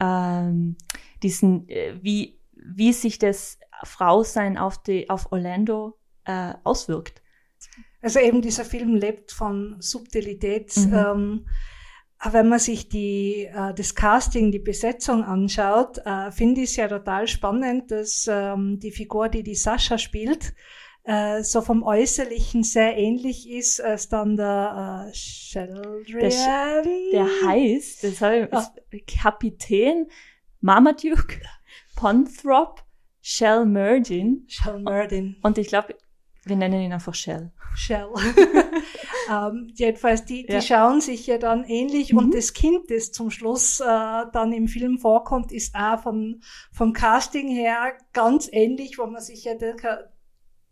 ähm, 0.00 0.76
diesen, 1.22 1.68
äh, 1.68 1.94
wie, 2.00 2.39
wie 2.62 2.92
sich 2.92 3.18
das 3.18 3.58
Frausein 3.84 4.58
auf, 4.58 4.82
die, 4.82 5.08
auf 5.08 5.32
Orlando 5.32 5.98
äh, 6.24 6.54
auswirkt. 6.64 7.22
Also 8.02 8.20
eben 8.20 8.42
dieser 8.42 8.64
Film 8.64 8.94
lebt 8.94 9.32
von 9.32 9.76
Subtilität. 9.80 10.76
Mhm. 10.76 10.94
Ähm, 10.94 11.46
wenn 12.32 12.48
man 12.48 12.58
sich 12.58 12.88
die, 12.88 13.46
äh, 13.46 13.72
das 13.74 13.94
Casting, 13.94 14.52
die 14.52 14.58
Besetzung 14.58 15.24
anschaut, 15.24 15.98
äh, 16.04 16.30
finde 16.30 16.62
ich 16.62 16.70
es 16.70 16.76
ja 16.76 16.88
total 16.88 17.26
spannend, 17.26 17.90
dass 17.90 18.28
ähm, 18.30 18.78
die 18.78 18.90
Figur, 18.90 19.28
die 19.28 19.42
die 19.42 19.54
Sascha 19.54 19.96
spielt, 19.96 20.54
äh, 21.04 21.42
so 21.42 21.62
vom 21.62 21.82
Äußerlichen 21.82 22.62
sehr 22.62 22.96
ähnlich 22.96 23.48
ist 23.48 23.80
als 23.80 24.10
dann 24.10 24.36
der 24.36 25.08
äh, 25.08 25.14
Sheldrian. 25.14 26.30
Der, 26.30 26.82
der 27.12 27.28
heißt, 27.48 28.04
das 28.04 28.20
habe 28.20 28.48
ich, 28.50 28.52
ah. 28.52 28.70
Kapitän 29.22 30.06
Marmaduke 30.60 31.40
Ponthrop 32.00 32.82
Shell 33.20 33.66
Merdin. 33.66 34.46
Shell 34.48 34.78
Merdin. 34.78 35.36
Und 35.42 35.58
ich 35.58 35.68
glaube, 35.68 35.94
wir 36.44 36.56
nennen 36.56 36.80
ihn 36.80 36.94
einfach 36.94 37.12
Shell. 37.12 37.52
Shell. 37.76 38.08
ähm, 39.30 39.70
jedenfalls, 39.74 40.24
die, 40.24 40.46
die 40.46 40.54
ja. 40.54 40.62
schauen 40.62 41.02
sich 41.02 41.26
ja 41.26 41.36
dann 41.36 41.62
ähnlich 41.64 42.14
mhm. 42.14 42.18
und 42.20 42.34
das 42.34 42.54
Kind, 42.54 42.90
das 42.90 43.12
zum 43.12 43.30
Schluss 43.30 43.80
äh, 43.80 43.84
dann 43.84 44.54
im 44.54 44.66
Film 44.66 44.98
vorkommt, 44.98 45.52
ist 45.52 45.74
auch 45.74 46.02
von, 46.02 46.40
vom 46.72 46.94
Casting 46.94 47.48
her 47.48 47.92
ganz 48.14 48.48
ähnlich, 48.50 48.96
wo 48.96 49.04
man 49.04 49.20
sich 49.20 49.44
ja 49.44 49.52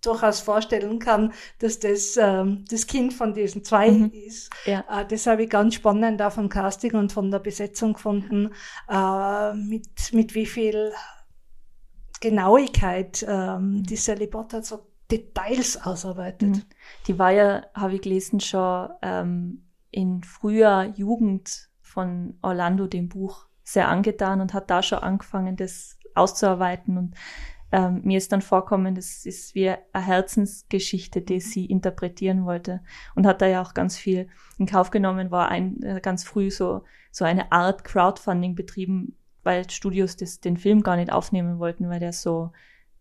durchaus 0.00 0.40
vorstellen 0.40 0.98
kann, 0.98 1.34
dass 1.58 1.78
das 1.78 2.16
ähm, 2.16 2.64
das 2.70 2.86
Kind 2.86 3.12
von 3.12 3.34
diesen 3.34 3.64
zwei 3.64 3.90
mhm. 3.90 4.12
ist. 4.14 4.48
Ja. 4.64 4.82
Äh, 4.90 5.04
das 5.06 5.26
habe 5.26 5.42
ich 5.42 5.50
ganz 5.50 5.74
spannend 5.74 6.22
auch 6.22 6.32
vom 6.32 6.48
Casting 6.48 6.94
und 6.94 7.12
von 7.12 7.30
der 7.30 7.40
Besetzung 7.40 7.92
gefunden, 7.92 8.54
äh, 8.88 9.52
mit, 9.52 10.14
mit 10.14 10.34
wie 10.34 10.46
viel 10.46 10.90
Genauigkeit 12.20 13.24
ähm, 13.28 13.82
die 13.82 13.96
Sally 13.96 14.26
Potter 14.26 14.62
so 14.62 14.86
Details 15.10 15.80
ausarbeitet. 15.82 16.48
Mhm. 16.48 16.62
Die 17.06 17.18
war 17.18 17.30
ja, 17.30 17.66
habe 17.74 17.94
ich 17.94 18.02
gelesen, 18.02 18.40
schon 18.40 18.90
ähm, 19.02 19.64
in 19.90 20.22
früher 20.22 20.92
Jugend 20.96 21.70
von 21.80 22.38
Orlando 22.42 22.86
dem 22.86 23.08
Buch 23.08 23.46
sehr 23.64 23.88
angetan 23.88 24.40
und 24.40 24.54
hat 24.54 24.70
da 24.70 24.82
schon 24.82 24.98
angefangen, 24.98 25.56
das 25.56 25.98
auszuarbeiten. 26.14 26.98
Und 26.98 27.14
ähm, 27.72 28.02
mir 28.04 28.18
ist 28.18 28.32
dann 28.32 28.42
vorkommen, 28.42 28.94
das 28.94 29.24
ist 29.24 29.54
wie 29.54 29.68
eine 29.68 30.06
Herzensgeschichte, 30.06 31.22
die 31.22 31.40
sie 31.40 31.66
interpretieren 31.66 32.44
wollte 32.44 32.82
und 33.14 33.26
hat 33.26 33.42
da 33.42 33.46
ja 33.46 33.62
auch 33.62 33.74
ganz 33.74 33.96
viel 33.96 34.28
in 34.58 34.66
Kauf 34.66 34.90
genommen, 34.90 35.30
war 35.30 35.48
ein 35.48 35.82
äh, 35.82 36.00
ganz 36.02 36.24
früh 36.24 36.50
so 36.50 36.82
so 37.10 37.24
eine 37.24 37.50
Art 37.52 37.84
Crowdfunding 37.84 38.54
betrieben, 38.54 39.16
weil 39.48 39.70
Studios 39.70 40.14
das, 40.14 40.40
den 40.40 40.58
Film 40.58 40.82
gar 40.82 40.96
nicht 40.96 41.10
aufnehmen 41.10 41.58
wollten, 41.58 41.88
weil 41.88 42.00
der 42.00 42.12
so 42.12 42.52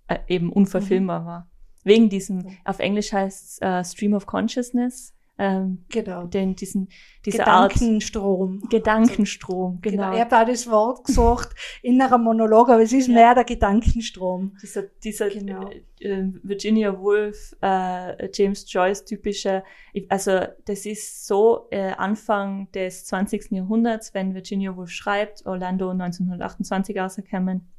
äh, 0.08 0.20
eben 0.30 0.50
unverfilmbar 0.50 1.20
mhm. 1.20 1.25
war. 1.25 1.50
Wegen 1.84 2.08
diesem, 2.08 2.58
auf 2.63 2.80
Englisch 2.80 3.12
heißt 3.12 3.62
äh, 3.62 3.84
Stream 3.84 4.13
of 4.13 4.27
Consciousness, 4.27 5.13
ähm, 5.39 5.86
genau. 5.89 6.25
Den, 6.25 6.56
diesen, 6.56 6.89
diese 7.24 7.39
Gedankenstrom. 7.39 8.60
Art, 8.63 8.72
Gedankenstrom, 8.72 9.79
genau. 9.82 10.03
genau. 10.03 10.13
Ich 10.13 10.20
habe 10.20 10.29
da 10.29 10.46
das 10.46 10.67
Wort 10.70 11.06
gesucht, 11.06 11.50
innerer 11.84 12.17
Monolog, 12.17 12.70
aber 12.70 12.82
es 12.82 12.91
ist 12.91 13.08
ja. 13.08 13.13
mehr 13.13 13.36
der 13.36 13.44
Gedankenstrom. 13.44 14.58
Dieser, 14.62 14.84
dieser 15.03 15.29
genau. 15.29 15.70
äh, 15.70 16.08
äh 16.08 16.34
Virginia 16.41 16.98
Woolf, 17.00 17.56
äh, 17.62 18.29
James 18.34 18.72
Joyce 18.72 19.06
typische, 19.06 19.63
also 20.10 20.39
das 20.65 20.86
ist 20.88 21.27
so 21.27 21.67
äh, 21.70 21.91
Anfang 21.91 22.72
des 22.72 23.06
20. 23.06 23.51
Jahrhunderts, 23.51 24.15
wenn 24.15 24.34
Virginia 24.34 24.75
Woolf 24.75 24.89
schreibt, 24.89 25.46
Orlando 25.46 25.91
1928 25.91 26.98
rausgekommen, 26.98 27.72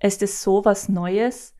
ist 0.00 0.22
es 0.22 0.42
so 0.42 0.64
was 0.64 0.88
Neues, 0.88 1.53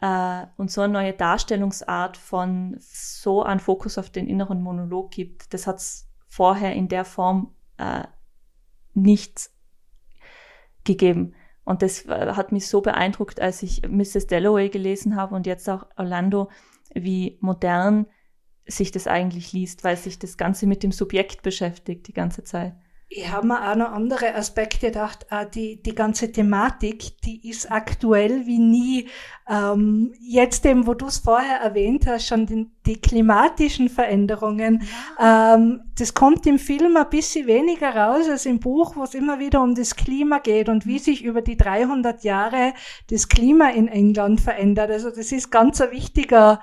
äh, 0.00 0.46
und 0.56 0.70
so 0.70 0.82
eine 0.82 0.92
neue 0.92 1.12
Darstellungsart 1.12 2.16
von 2.16 2.76
so 2.78 3.42
einen 3.42 3.60
Fokus 3.60 3.98
auf 3.98 4.10
den 4.10 4.28
inneren 4.28 4.62
Monolog 4.62 5.10
gibt, 5.10 5.54
das 5.54 5.66
hat 5.66 5.76
es 5.76 6.08
vorher 6.28 6.74
in 6.74 6.88
der 6.88 7.04
Form 7.04 7.54
äh, 7.78 8.04
nicht 8.94 9.50
gegeben. 10.84 11.34
Und 11.64 11.82
das 11.82 12.06
äh, 12.06 12.32
hat 12.34 12.52
mich 12.52 12.68
so 12.68 12.80
beeindruckt, 12.80 13.40
als 13.40 13.62
ich 13.62 13.82
Mrs. 13.88 14.26
Dalloway 14.26 14.68
gelesen 14.68 15.16
habe 15.16 15.34
und 15.34 15.46
jetzt 15.46 15.68
auch 15.68 15.86
Orlando, 15.96 16.50
wie 16.94 17.38
modern 17.40 18.06
sich 18.66 18.90
das 18.90 19.06
eigentlich 19.06 19.52
liest, 19.52 19.84
weil 19.84 19.96
sich 19.96 20.18
das 20.18 20.36
Ganze 20.36 20.66
mit 20.66 20.82
dem 20.82 20.92
Subjekt 20.92 21.42
beschäftigt 21.42 22.08
die 22.08 22.12
ganze 22.12 22.44
Zeit 22.44 22.74
ich 23.16 23.32
habe 23.32 23.46
mir 23.46 23.70
auch 23.70 23.76
noch 23.76 23.92
andere 23.92 24.34
Aspekte 24.34 24.88
gedacht. 24.88 25.26
Die, 25.54 25.82
die 25.82 25.94
ganze 25.94 26.30
Thematik, 26.30 27.18
die 27.22 27.48
ist 27.48 27.70
aktuell 27.70 28.46
wie 28.46 28.58
nie. 28.58 29.08
Ähm, 29.48 30.12
jetzt 30.20 30.66
eben, 30.66 30.86
wo 30.86 30.92
du 30.92 31.06
es 31.06 31.18
vorher 31.18 31.60
erwähnt 31.60 32.06
hast, 32.06 32.26
schon 32.26 32.44
die, 32.44 32.68
die 32.84 33.00
klimatischen 33.00 33.88
Veränderungen. 33.88 34.82
Ja. 35.18 35.54
Ähm, 35.54 35.84
das 35.98 36.12
kommt 36.12 36.46
im 36.46 36.58
Film 36.58 36.96
ein 36.96 37.08
bisschen 37.08 37.46
weniger 37.46 37.96
raus 37.96 38.28
als 38.28 38.44
im 38.44 38.60
Buch, 38.60 38.96
wo 38.96 39.04
es 39.04 39.14
immer 39.14 39.38
wieder 39.38 39.62
um 39.62 39.74
das 39.74 39.96
Klima 39.96 40.38
geht 40.38 40.68
und 40.68 40.84
wie 40.84 40.94
mhm. 40.94 41.02
sich 41.02 41.24
über 41.24 41.40
die 41.40 41.56
300 41.56 42.22
Jahre 42.22 42.74
das 43.08 43.28
Klima 43.28 43.70
in 43.70 43.88
England 43.88 44.42
verändert. 44.42 44.90
Also 44.90 45.08
das 45.10 45.32
ist 45.32 45.50
ganz 45.50 45.80
ein 45.80 45.90
wichtiger 45.90 46.60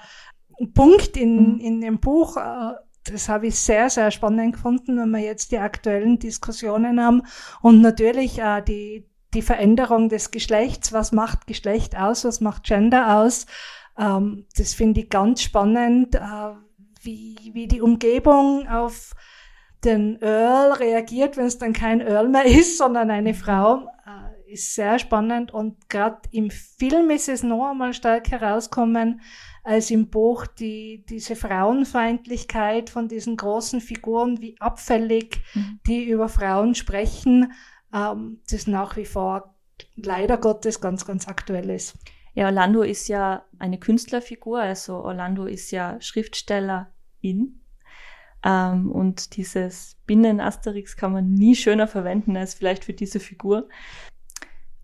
Punkt 0.76 1.18
in, 1.18 1.56
mhm. 1.56 1.60
in 1.60 1.82
dem 1.82 2.00
Buch. 2.00 2.38
Äh, 2.38 2.74
das 3.06 3.30
habe 3.30 3.48
ich 3.48 3.60
sehr, 3.60 3.90
sehr 3.90 4.12
spannend 4.12 4.54
gefunden, 4.54 4.98
wenn 4.98 5.12
wir 5.12 5.20
jetzt 5.20 5.52
die 5.52 5.58
aktuellen 5.58 6.20
Diskussionen 6.20 7.02
haben 7.02 7.24
und 7.62 7.82
natürlich 7.82 8.40
äh, 8.40 8.62
die, 8.62 9.08
die 9.34 9.42
Veränderung 9.42 10.10
des 10.10 10.32
Geschlechts. 10.32 10.94
Was 10.94 11.12
macht 11.12 11.48
Geschlecht 11.48 11.98
aus? 11.98 12.24
Was 12.24 12.40
macht 12.42 12.64
Gender 12.64 13.18
aus? 13.18 13.46
Ähm, 13.98 14.46
das 14.56 14.74
finde 14.74 15.02
ich 15.02 15.10
ganz 15.10 15.42
spannend, 15.42 16.16
äh, 16.16 16.20
wie, 17.02 17.52
wie 17.54 17.68
die 17.68 17.82
Umgebung 17.82 18.68
auf 18.68 19.14
den 19.84 20.22
Earl 20.22 20.74
reagiert, 20.74 21.36
wenn 21.36 21.46
es 21.46 21.58
dann 21.58 21.74
kein 21.74 22.00
Earl 22.00 22.30
mehr 22.30 22.46
ist, 22.60 22.78
sondern 22.78 23.12
eine 23.12 23.34
Frau. 23.34 23.88
Äh, 24.06 24.54
ist 24.54 24.76
sehr 24.76 25.00
spannend 25.00 25.52
und 25.52 25.90
gerade 25.90 26.20
im 26.32 26.52
Film 26.52 27.10
ist 27.10 27.28
es 27.28 27.42
noch 27.44 27.72
einmal 27.72 27.94
stark 27.94 28.30
herauskommen, 28.30 29.22
als 29.64 29.90
im 29.92 30.10
Buch 30.10 30.46
die, 30.46 31.06
diese 31.08 31.36
Frauenfeindlichkeit 31.36 32.90
von 32.90 33.08
diesen 33.08 33.38
großen 33.38 33.80
Figuren, 33.80 34.42
wie 34.42 34.60
abfällig 34.60 35.42
mhm. 35.54 35.80
die 35.88 36.04
über 36.04 36.28
Frauen 36.28 36.76
sprechen, 36.76 37.54
ähm, 37.94 38.42
das 38.50 38.68
nach 38.68 38.98
wie 38.98 39.06
vor 39.06 39.56
leider 39.96 40.38
Gottes 40.38 40.82
ganz, 40.82 41.06
ganz 41.06 41.28
aktuell 41.28 41.70
ist. 41.70 41.98
Ja, 42.36 42.46
Orlando 42.46 42.82
ist 42.82 43.08
ja 43.08 43.46
eine 43.60 43.80
Künstlerfigur, 43.80 44.60
also 44.60 44.96
Orlando 44.96 45.46
ist 45.46 45.72
ja 45.72 46.00
Schriftstellerin. 46.02 47.62
Ähm, 48.44 48.92
und 48.92 49.38
dieses 49.38 49.98
Binnen-Asterix 50.06 50.98
kann 50.98 51.14
man 51.14 51.34
nie 51.34 51.56
schöner 51.56 51.88
verwenden 51.88 52.36
als 52.36 52.56
vielleicht 52.56 52.84
für 52.84 52.94
diese 52.94 53.20
Figur. 53.20 53.70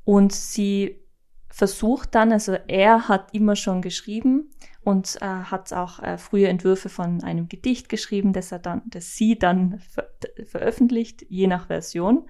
Und 0.05 0.31
sie 0.31 1.01
versucht 1.49 2.15
dann, 2.15 2.31
also 2.31 2.53
er 2.67 3.07
hat 3.07 3.33
immer 3.33 3.55
schon 3.55 3.81
geschrieben 3.81 4.51
und 4.81 5.17
äh, 5.21 5.25
hat 5.25 5.73
auch 5.73 5.99
äh, 6.01 6.17
frühe 6.17 6.47
Entwürfe 6.47 6.89
von 6.89 7.23
einem 7.23 7.49
Gedicht 7.49 7.89
geschrieben, 7.89 8.33
das 8.33 8.51
er 8.51 8.59
dann, 8.59 8.83
das 8.85 9.15
sie 9.15 9.37
dann 9.37 9.79
ver 9.79 10.09
veröffentlicht, 10.45 11.25
je 11.29 11.47
nach 11.47 11.67
Version. 11.67 12.27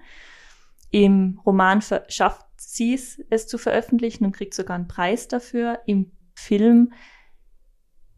Im 0.90 1.40
Roman 1.46 1.82
schafft 2.08 2.46
sie 2.56 2.94
es, 2.94 3.22
es 3.30 3.46
zu 3.46 3.58
veröffentlichen 3.58 4.24
und 4.24 4.32
kriegt 4.32 4.54
sogar 4.54 4.76
einen 4.76 4.88
Preis 4.88 5.28
dafür. 5.28 5.80
Im 5.86 6.12
Film 6.34 6.92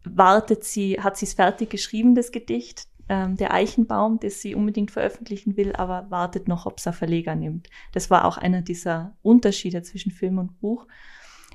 wartet 0.04 0.64
sie, 0.64 1.00
hat 1.00 1.16
sie 1.16 1.26
es 1.26 1.34
fertig 1.34 1.70
geschrieben, 1.70 2.14
das 2.14 2.32
Gedicht, 2.32 2.88
ähm, 3.08 3.36
der 3.36 3.52
Eichenbaum, 3.52 4.18
das 4.20 4.40
sie 4.40 4.54
unbedingt 4.54 4.90
veröffentlichen 4.90 5.56
will, 5.56 5.74
aber 5.74 6.10
wartet 6.10 6.48
noch, 6.48 6.66
ob 6.66 6.78
es 6.78 6.86
ein 6.86 6.92
Verleger 6.92 7.34
nimmt. 7.34 7.68
Das 7.92 8.10
war 8.10 8.24
auch 8.24 8.38
einer 8.38 8.62
dieser 8.62 9.16
Unterschiede 9.22 9.82
zwischen 9.82 10.12
Film 10.12 10.38
und 10.38 10.60
Buch. 10.60 10.86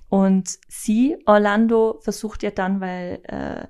Und 0.10 0.60
sie, 0.68 1.18
Orlando, 1.26 2.00
versucht 2.02 2.44
ja 2.44 2.52
dann, 2.52 2.80
weil 2.80 3.20
äh, 3.24 3.68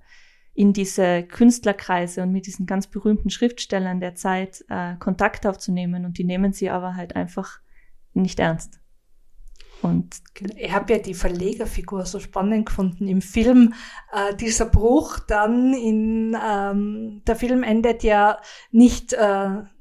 in 0.53 0.73
diese 0.73 1.23
Künstlerkreise 1.23 2.23
und 2.23 2.31
mit 2.31 2.47
diesen 2.47 2.65
ganz 2.65 2.87
berühmten 2.87 3.29
Schriftstellern 3.29 3.99
der 3.99 4.15
Zeit 4.15 4.65
äh, 4.69 4.95
Kontakt 4.97 5.45
aufzunehmen 5.45 6.03
und 6.03 6.17
die 6.17 6.23
nehmen 6.23 6.51
sie 6.51 6.69
aber 6.69 6.95
halt 6.95 7.15
einfach 7.15 7.59
nicht 8.13 8.39
ernst. 8.39 8.79
Und 9.81 10.15
ich 10.55 10.71
habe 10.71 10.93
ja 10.93 10.99
die 10.99 11.13
Verlegerfigur 11.13 12.05
so 12.05 12.19
spannend 12.19 12.65
gefunden 12.67 13.07
im 13.07 13.21
Film. 13.21 13.73
Äh, 14.11 14.35
dieser 14.35 14.65
Bruch 14.65 15.19
dann 15.19 15.73
in 15.73 16.35
ähm, 16.43 17.21
der 17.27 17.35
Film 17.35 17.63
endet 17.63 18.03
ja 18.03 18.39
nicht 18.71 19.13
äh, 19.13 19.17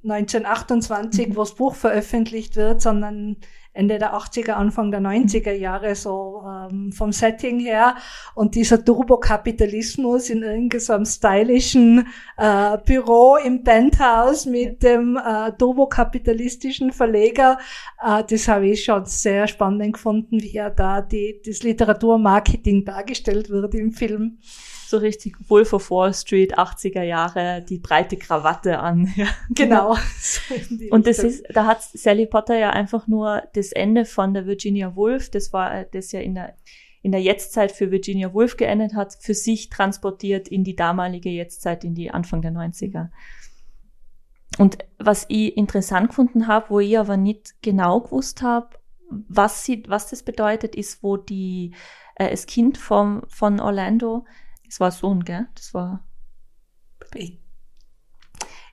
1928, 0.04 1.28
mhm. 1.28 1.36
wo 1.36 1.40
das 1.40 1.54
Buch 1.54 1.74
veröffentlicht 1.74 2.56
wird, 2.56 2.82
sondern 2.82 3.36
Ende 3.76 3.98
der 3.98 4.14
80er, 4.14 4.52
Anfang 4.52 4.90
der 4.90 5.00
90er 5.00 5.52
Jahre, 5.52 5.94
so 5.94 6.42
ähm, 6.46 6.92
vom 6.92 7.12
Setting 7.12 7.60
her. 7.60 7.96
Und 8.34 8.54
dieser 8.54 8.84
Turbokapitalismus 8.84 10.30
in 10.30 10.42
irgendeinem 10.42 11.04
stylischen 11.04 12.06
äh, 12.38 12.78
Büro 12.84 13.36
im 13.36 13.62
Penthouse 13.62 14.46
mit 14.46 14.82
dem 14.82 15.16
äh, 15.16 15.52
turbokapitalistischen 15.52 16.92
Verleger, 16.92 17.58
äh, 18.02 18.24
das 18.28 18.48
habe 18.48 18.68
ich 18.68 18.84
schon 18.84 19.04
sehr 19.04 19.46
spannend 19.46 19.94
gefunden, 19.94 20.40
wie 20.40 20.56
er 20.56 20.70
da 20.70 21.02
die, 21.02 21.40
das 21.44 21.62
Literaturmarketing 21.62 22.84
dargestellt 22.84 23.50
wird 23.50 23.74
im 23.74 23.92
Film 23.92 24.38
so 24.88 24.98
richtig 24.98 25.36
Wolf 25.48 25.72
of 25.72 25.90
Wall 25.90 26.14
Street, 26.14 26.58
80er 26.58 27.02
Jahre, 27.02 27.62
die 27.62 27.78
breite 27.78 28.16
Krawatte 28.16 28.78
an. 28.78 29.12
Ja. 29.16 29.28
Genau. 29.50 29.96
und 30.90 31.06
das 31.06 31.20
ist, 31.20 31.44
da 31.52 31.64
hat 31.64 31.82
Sally 31.82 32.26
Potter 32.26 32.58
ja 32.58 32.70
einfach 32.70 33.06
nur 33.06 33.42
das 33.54 33.72
Ende 33.72 34.04
von 34.04 34.34
der 34.34 34.46
Virginia 34.46 34.94
Woolf, 34.94 35.30
das 35.30 35.52
war, 35.52 35.84
das 35.84 36.12
ja 36.12 36.20
in 36.20 36.34
der, 36.34 36.54
in 37.02 37.12
der 37.12 37.22
Jetztzeit 37.22 37.72
für 37.72 37.90
Virginia 37.90 38.34
Woolf 38.34 38.56
geendet 38.56 38.94
hat, 38.94 39.16
für 39.18 39.32
sich 39.32 39.70
transportiert 39.70 40.48
in 40.48 40.64
die 40.64 40.76
damalige 40.76 41.30
Jetztzeit, 41.30 41.84
in 41.84 41.94
die 41.94 42.10
Anfang 42.10 42.42
der 42.42 42.52
90er. 42.52 43.08
Und 44.58 44.78
was 44.98 45.24
ich 45.28 45.56
interessant 45.56 46.08
gefunden 46.08 46.46
habe, 46.46 46.70
wo 46.70 46.80
ich 46.80 46.98
aber 46.98 47.16
nicht 47.16 47.54
genau 47.62 48.00
gewusst 48.00 48.42
habe, 48.42 48.70
was, 49.08 49.64
sie, 49.64 49.84
was 49.86 50.10
das 50.10 50.22
bedeutet, 50.22 50.74
ist, 50.74 51.02
wo 51.02 51.16
die, 51.16 51.74
äh, 52.16 52.30
das 52.30 52.46
Kind 52.46 52.76
vom, 52.78 53.22
von 53.28 53.60
Orlando 53.60 54.24
das 54.66 54.80
war 54.80 54.90
Sohn, 54.90 55.24
gell? 55.24 55.48
Das 55.54 55.74
war. 55.74 56.04
Ich, 57.14 57.38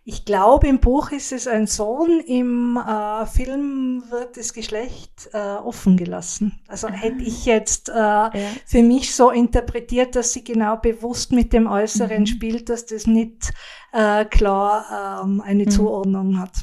ich 0.05 0.25
glaube, 0.25 0.67
im 0.67 0.79
Buch 0.79 1.11
ist 1.11 1.31
es 1.31 1.47
ein 1.47 1.65
Sohn, 1.65 2.19
im 2.27 2.77
äh, 2.77 3.25
Film 3.25 4.03
wird 4.09 4.35
das 4.35 4.53
Geschlecht 4.53 5.29
äh, 5.31 5.37
offen 5.37 5.95
gelassen. 5.95 6.59
Also 6.67 6.87
ah. 6.87 6.91
hätte 6.91 7.23
ich 7.23 7.45
jetzt 7.45 7.87
äh, 7.87 7.93
ja. 7.93 8.31
für 8.65 8.83
mich 8.83 9.15
so 9.15 9.29
interpretiert, 9.29 10.15
dass 10.17 10.33
sie 10.33 10.43
genau 10.43 10.75
bewusst 10.75 11.31
mit 11.31 11.53
dem 11.53 11.67
Äußeren 11.67 12.21
mhm. 12.21 12.27
spielt, 12.27 12.69
dass 12.69 12.85
das 12.85 13.07
nicht 13.07 13.53
äh, 13.93 14.25
klar 14.25 15.23
ähm, 15.23 15.39
eine 15.39 15.65
mhm. 15.65 15.69
Zuordnung 15.69 16.37
hat. 16.37 16.57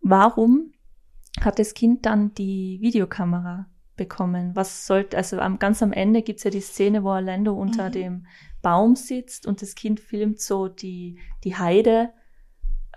Warum 0.00 0.72
hat 1.40 1.58
das 1.58 1.74
Kind 1.74 2.06
dann 2.06 2.32
die 2.34 2.78
Videokamera 2.80 3.66
bekommen. 3.96 4.54
Was 4.54 4.86
sollte, 4.86 5.16
also 5.16 5.38
am, 5.38 5.58
ganz 5.58 5.82
am 5.82 5.92
Ende 5.92 6.22
gibt's 6.22 6.44
ja 6.44 6.50
die 6.50 6.60
Szene, 6.60 7.04
wo 7.04 7.08
Orlando 7.08 7.54
unter 7.54 7.88
mhm. 7.88 7.92
dem 7.92 8.26
Baum 8.62 8.96
sitzt 8.96 9.46
und 9.46 9.62
das 9.62 9.74
Kind 9.74 10.00
filmt 10.00 10.40
so 10.40 10.68
die, 10.68 11.18
die 11.44 11.56
Heide. 11.56 12.10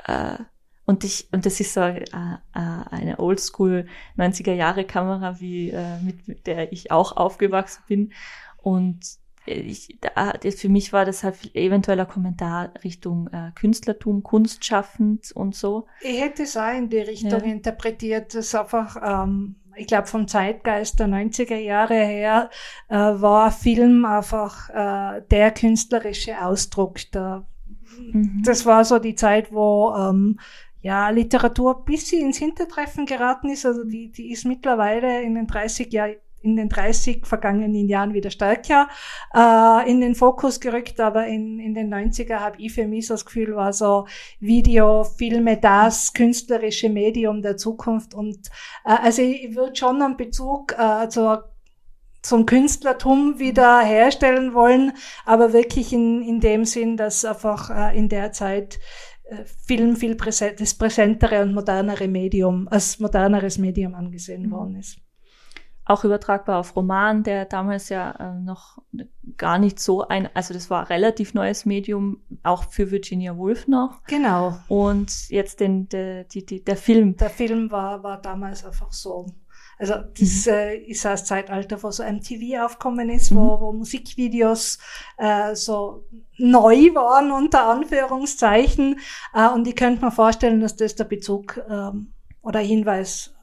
Äh, 0.05 0.37
und 0.85 1.03
ich, 1.03 1.27
und 1.31 1.45
das 1.45 1.59
ist 1.59 1.73
so 1.73 1.81
äh, 1.81 2.03
äh, 2.03 2.37
eine 2.53 3.19
Oldschool 3.19 3.85
90er 4.17 4.53
Jahre 4.53 4.85
Kamera, 4.85 5.39
wie, 5.39 5.69
äh, 5.69 5.99
mit 6.01 6.47
der 6.47 6.71
ich 6.71 6.91
auch 6.91 7.15
aufgewachsen 7.15 7.83
bin. 7.87 8.13
Und 8.57 9.19
ich, 9.45 9.97
da, 10.01 10.33
für 10.55 10.69
mich 10.69 10.93
war 10.93 11.05
das 11.05 11.23
halt 11.23 11.55
eventueller 11.55 12.05
Kommentar 12.05 12.73
Richtung 12.83 13.27
äh, 13.27 13.51
Künstlertum, 13.55 14.23
Kunstschaffend 14.23 15.31
und 15.31 15.55
so. 15.55 15.87
Ich 16.01 16.19
hätte 16.19 16.43
es 16.43 16.57
auch 16.57 16.75
in 16.75 16.89
die 16.89 16.99
Richtung 16.99 17.31
ja. 17.31 17.51
interpretiert, 17.51 18.33
dass 18.35 18.53
einfach, 18.55 18.97
ähm, 19.03 19.55
ich 19.79 19.87
glaube, 19.87 20.07
vom 20.07 20.27
Zeitgeist 20.27 20.99
der 20.99 21.07
90er 21.07 21.57
Jahre 21.57 21.95
her 21.95 22.49
äh, 22.89 22.95
war 22.95 23.51
Film 23.51 24.05
einfach 24.05 24.69
äh, 24.69 25.21
der 25.31 25.51
künstlerische 25.51 26.43
Ausdruck. 26.43 26.99
Der, 27.13 27.45
mhm. 27.97 28.43
Das 28.45 28.65
war 28.65 28.83
so 28.85 28.99
die 28.99 29.15
Zeit, 29.15 29.51
wo 29.51 29.93
ähm, 29.95 30.39
ja, 30.81 31.09
Literatur 31.09 31.83
bis 31.83 32.09
sie 32.09 32.21
ins 32.21 32.37
Hintertreffen 32.37 33.05
geraten 33.05 33.49
ist. 33.49 33.65
Also 33.65 33.83
die, 33.83 34.11
die 34.11 34.31
ist 34.31 34.45
mittlerweile 34.45 35.21
in 35.21 35.35
den 35.35 35.47
30 35.47 35.91
Jahren 35.91 36.15
in 36.41 36.55
den 36.55 36.69
30 36.69 37.25
vergangenen 37.25 37.87
Jahren 37.87 38.13
wieder 38.13 38.29
stärker 38.31 38.87
äh, 39.33 39.89
in 39.89 40.01
den 40.01 40.15
Fokus 40.15 40.59
gerückt, 40.59 40.99
aber 40.99 41.27
in, 41.27 41.59
in 41.59 41.73
den 41.73 41.93
90er 41.93 42.39
habe 42.39 42.57
ich 42.59 42.73
für 42.73 42.87
mich 42.87 43.07
so 43.07 43.13
das 43.13 43.25
Gefühl, 43.25 43.55
war 43.55 43.73
so 43.73 44.07
Video, 44.39 45.03
Filme 45.03 45.57
das 45.57 46.13
künstlerische 46.13 46.89
Medium 46.89 47.41
der 47.41 47.57
Zukunft 47.57 48.13
und 48.13 48.47
äh, 48.85 48.95
also 49.03 49.21
ich 49.21 49.55
würde 49.55 49.75
schon 49.75 50.01
einen 50.01 50.17
Bezug 50.17 50.75
äh, 50.77 51.09
zur 51.09 51.49
zum 52.21 52.45
Künstlertum 52.45 53.39
wieder 53.39 53.79
herstellen 53.79 54.53
wollen, 54.53 54.91
aber 55.25 55.53
wirklich 55.53 55.93
in, 55.93 56.21
in 56.21 56.39
dem 56.41 56.65
Sinn, 56.65 56.97
dass 56.97 57.23
einfach 57.23 57.69
äh, 57.69 57.97
in 57.97 58.09
der 58.09 58.33
Zeit 58.33 58.79
äh, 59.23 59.45
Film 59.65 59.95
viel 59.95 60.15
präsent, 60.15 60.59
das 60.59 60.73
präsentere 60.73 61.41
und 61.41 61.53
modernere 61.53 62.07
Medium, 62.07 62.67
als 62.67 62.99
moderneres 62.99 63.57
Medium 63.57 63.95
angesehen 63.95 64.47
mhm. 64.47 64.51
worden 64.51 64.75
ist. 64.75 64.97
Auch 65.89 66.03
übertragbar 66.03 66.59
auf 66.59 66.75
Roman, 66.75 67.23
der 67.23 67.45
damals 67.45 67.89
ja 67.89 68.11
äh, 68.11 68.39
noch 68.39 68.77
gar 69.37 69.57
nicht 69.57 69.79
so 69.79 70.07
ein, 70.07 70.29
also 70.35 70.53
das 70.53 70.69
war 70.69 70.89
relativ 70.91 71.33
neues 71.33 71.65
Medium, 71.65 72.21
auch 72.43 72.65
für 72.65 72.91
Virginia 72.91 73.35
Woolf 73.35 73.67
noch. 73.67 74.03
Genau. 74.05 74.59
Und 74.67 75.29
jetzt 75.29 75.59
den, 75.59 75.89
der, 75.89 76.25
die, 76.25 76.45
die, 76.45 76.63
der 76.63 76.77
Film. 76.77 77.17
Der 77.17 77.31
Film 77.31 77.71
war, 77.71 78.03
war 78.03 78.21
damals 78.21 78.63
einfach 78.63 78.91
so 78.91 79.25
also 79.79 79.93
das 80.19 80.45
mhm. 80.45 80.51
äh, 80.51 80.75
ist 80.75 81.05
das 81.05 81.23
Zeitalter, 81.23 81.81
wo 81.81 81.89
so 81.89 82.03
MTV 82.03 82.65
aufkommen 82.65 83.09
ist, 83.09 83.31
mhm. 83.31 83.37
wo, 83.37 83.61
wo 83.61 83.71
Musikvideos 83.71 84.77
äh, 85.17 85.55
so 85.55 86.05
neu 86.37 86.93
waren, 86.93 87.31
unter 87.31 87.65
Anführungszeichen. 87.65 88.99
Äh, 89.33 89.49
und 89.49 89.65
ich 89.67 89.77
könnte 89.77 90.03
mir 90.03 90.11
vorstellen, 90.11 90.59
dass 90.59 90.75
das 90.75 90.95
der 90.95 91.05
Bezug 91.05 91.61
ähm, 91.69 92.11
oder 92.41 92.59
Hinweis 92.59 93.33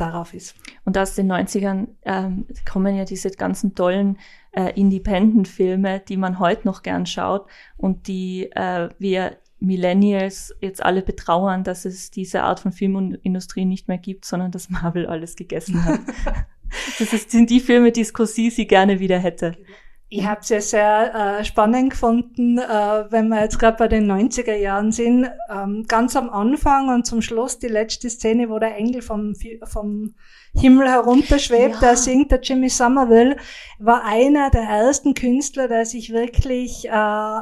darauf 0.00 0.34
ist. 0.34 0.54
Und 0.84 0.96
aus 0.96 1.14
den 1.14 1.30
90ern 1.30 1.88
ähm, 2.04 2.46
kommen 2.70 2.96
ja 2.96 3.04
diese 3.04 3.30
ganzen 3.30 3.74
tollen 3.74 4.18
äh, 4.52 4.72
Independent-Filme, 4.78 6.00
die 6.00 6.16
man 6.16 6.38
heute 6.38 6.66
noch 6.66 6.82
gern 6.82 7.06
schaut 7.06 7.46
und 7.76 8.06
die 8.06 8.50
äh, 8.52 8.88
wir 8.98 9.36
Millennials 9.60 10.54
jetzt 10.60 10.82
alle 10.82 11.02
betrauern, 11.02 11.64
dass 11.64 11.84
es 11.84 12.10
diese 12.10 12.42
Art 12.42 12.60
von 12.60 12.72
Filmindustrie 12.72 13.66
nicht 13.66 13.88
mehr 13.88 13.98
gibt, 13.98 14.24
sondern 14.24 14.50
dass 14.50 14.70
Marvel 14.70 15.06
alles 15.06 15.36
gegessen 15.36 15.84
hat. 15.84 16.00
das 16.98 17.12
ist, 17.12 17.30
sind 17.30 17.50
die 17.50 17.60
Filme, 17.60 17.92
die 17.92 18.04
Scorsese 18.04 18.64
gerne 18.64 19.00
wieder 19.00 19.18
hätte. 19.18 19.56
Ich 20.12 20.26
habe 20.26 20.40
es 20.40 20.48
ja 20.48 20.60
sehr 20.60 21.14
äh, 21.14 21.44
spannend 21.44 21.90
gefunden, 21.90 22.58
äh, 22.58 23.04
wenn 23.10 23.28
wir 23.28 23.42
jetzt 23.42 23.60
gerade 23.60 23.76
bei 23.76 23.86
den 23.86 24.10
90er 24.10 24.56
Jahren 24.56 24.90
sind. 24.90 25.30
Ähm, 25.48 25.84
ganz 25.86 26.16
am 26.16 26.30
Anfang 26.30 26.88
und 26.88 27.06
zum 27.06 27.22
Schluss 27.22 27.60
die 27.60 27.68
letzte 27.68 28.10
Szene, 28.10 28.50
wo 28.50 28.58
der 28.58 28.76
Engel 28.76 29.02
vom, 29.02 29.34
vom 29.62 30.16
Himmel 30.52 30.88
herunterschwebt, 30.88 31.76
ja. 31.76 31.80
da 31.80 31.96
singt 31.96 32.32
der 32.32 32.40
Jimmy 32.40 32.68
Somerville, 32.68 33.36
war 33.78 34.04
einer 34.04 34.50
der 34.50 34.62
ersten 34.62 35.14
Künstler, 35.14 35.68
der 35.68 35.86
sich 35.86 36.12
wirklich 36.12 36.88
äh, 36.88 37.40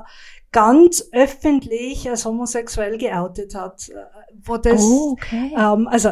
ganz 0.53 1.09
öffentlich 1.13 2.09
als 2.11 2.27
homosexuell 2.27 2.99
geoutet 2.99 3.55
hat. 3.55 3.89
Äh, 3.89 3.95
wo 4.45 4.59
das, 4.59 4.83
oh, 4.85 5.13
okay. 5.13 5.55
ähm, 5.57 5.89
also 5.89 6.11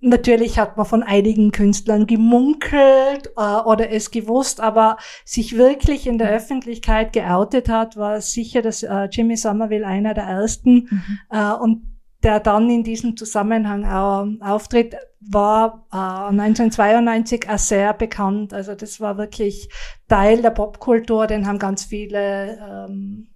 natürlich 0.00 0.58
hat 0.58 0.76
man 0.76 0.86
von 0.86 1.02
einigen 1.02 1.52
Künstlern 1.52 2.06
gemunkelt 2.06 3.32
äh, 3.36 3.60
oder 3.64 3.90
es 3.90 4.10
gewusst, 4.10 4.60
aber 4.60 4.96
sich 5.24 5.56
wirklich 5.56 6.06
in 6.06 6.18
der 6.18 6.30
Öffentlichkeit 6.30 7.12
geoutet 7.12 7.68
hat, 7.68 7.96
war 7.96 8.20
sicher, 8.20 8.62
dass 8.62 8.82
äh, 8.82 9.08
Jimmy 9.10 9.36
Somerville 9.36 9.86
einer 9.86 10.14
der 10.14 10.24
ersten 10.24 10.88
mhm. 10.90 11.18
äh, 11.30 11.52
und 11.52 11.92
der 12.22 12.38
dann 12.38 12.70
in 12.70 12.84
diesem 12.84 13.16
Zusammenhang 13.16 13.84
auch 13.84 14.26
auftritt, 14.40 14.94
war 15.20 15.86
äh, 15.92 15.96
1992 15.96 17.48
auch 17.48 17.58
sehr 17.58 17.92
bekannt. 17.94 18.54
Also 18.54 18.74
das 18.74 19.00
war 19.00 19.18
wirklich 19.18 19.68
Teil 20.08 20.42
der 20.42 20.50
Popkultur, 20.50 21.26
den 21.26 21.46
haben 21.46 21.58
ganz 21.58 21.84
viele 21.84 22.58
ähm, 22.58 23.31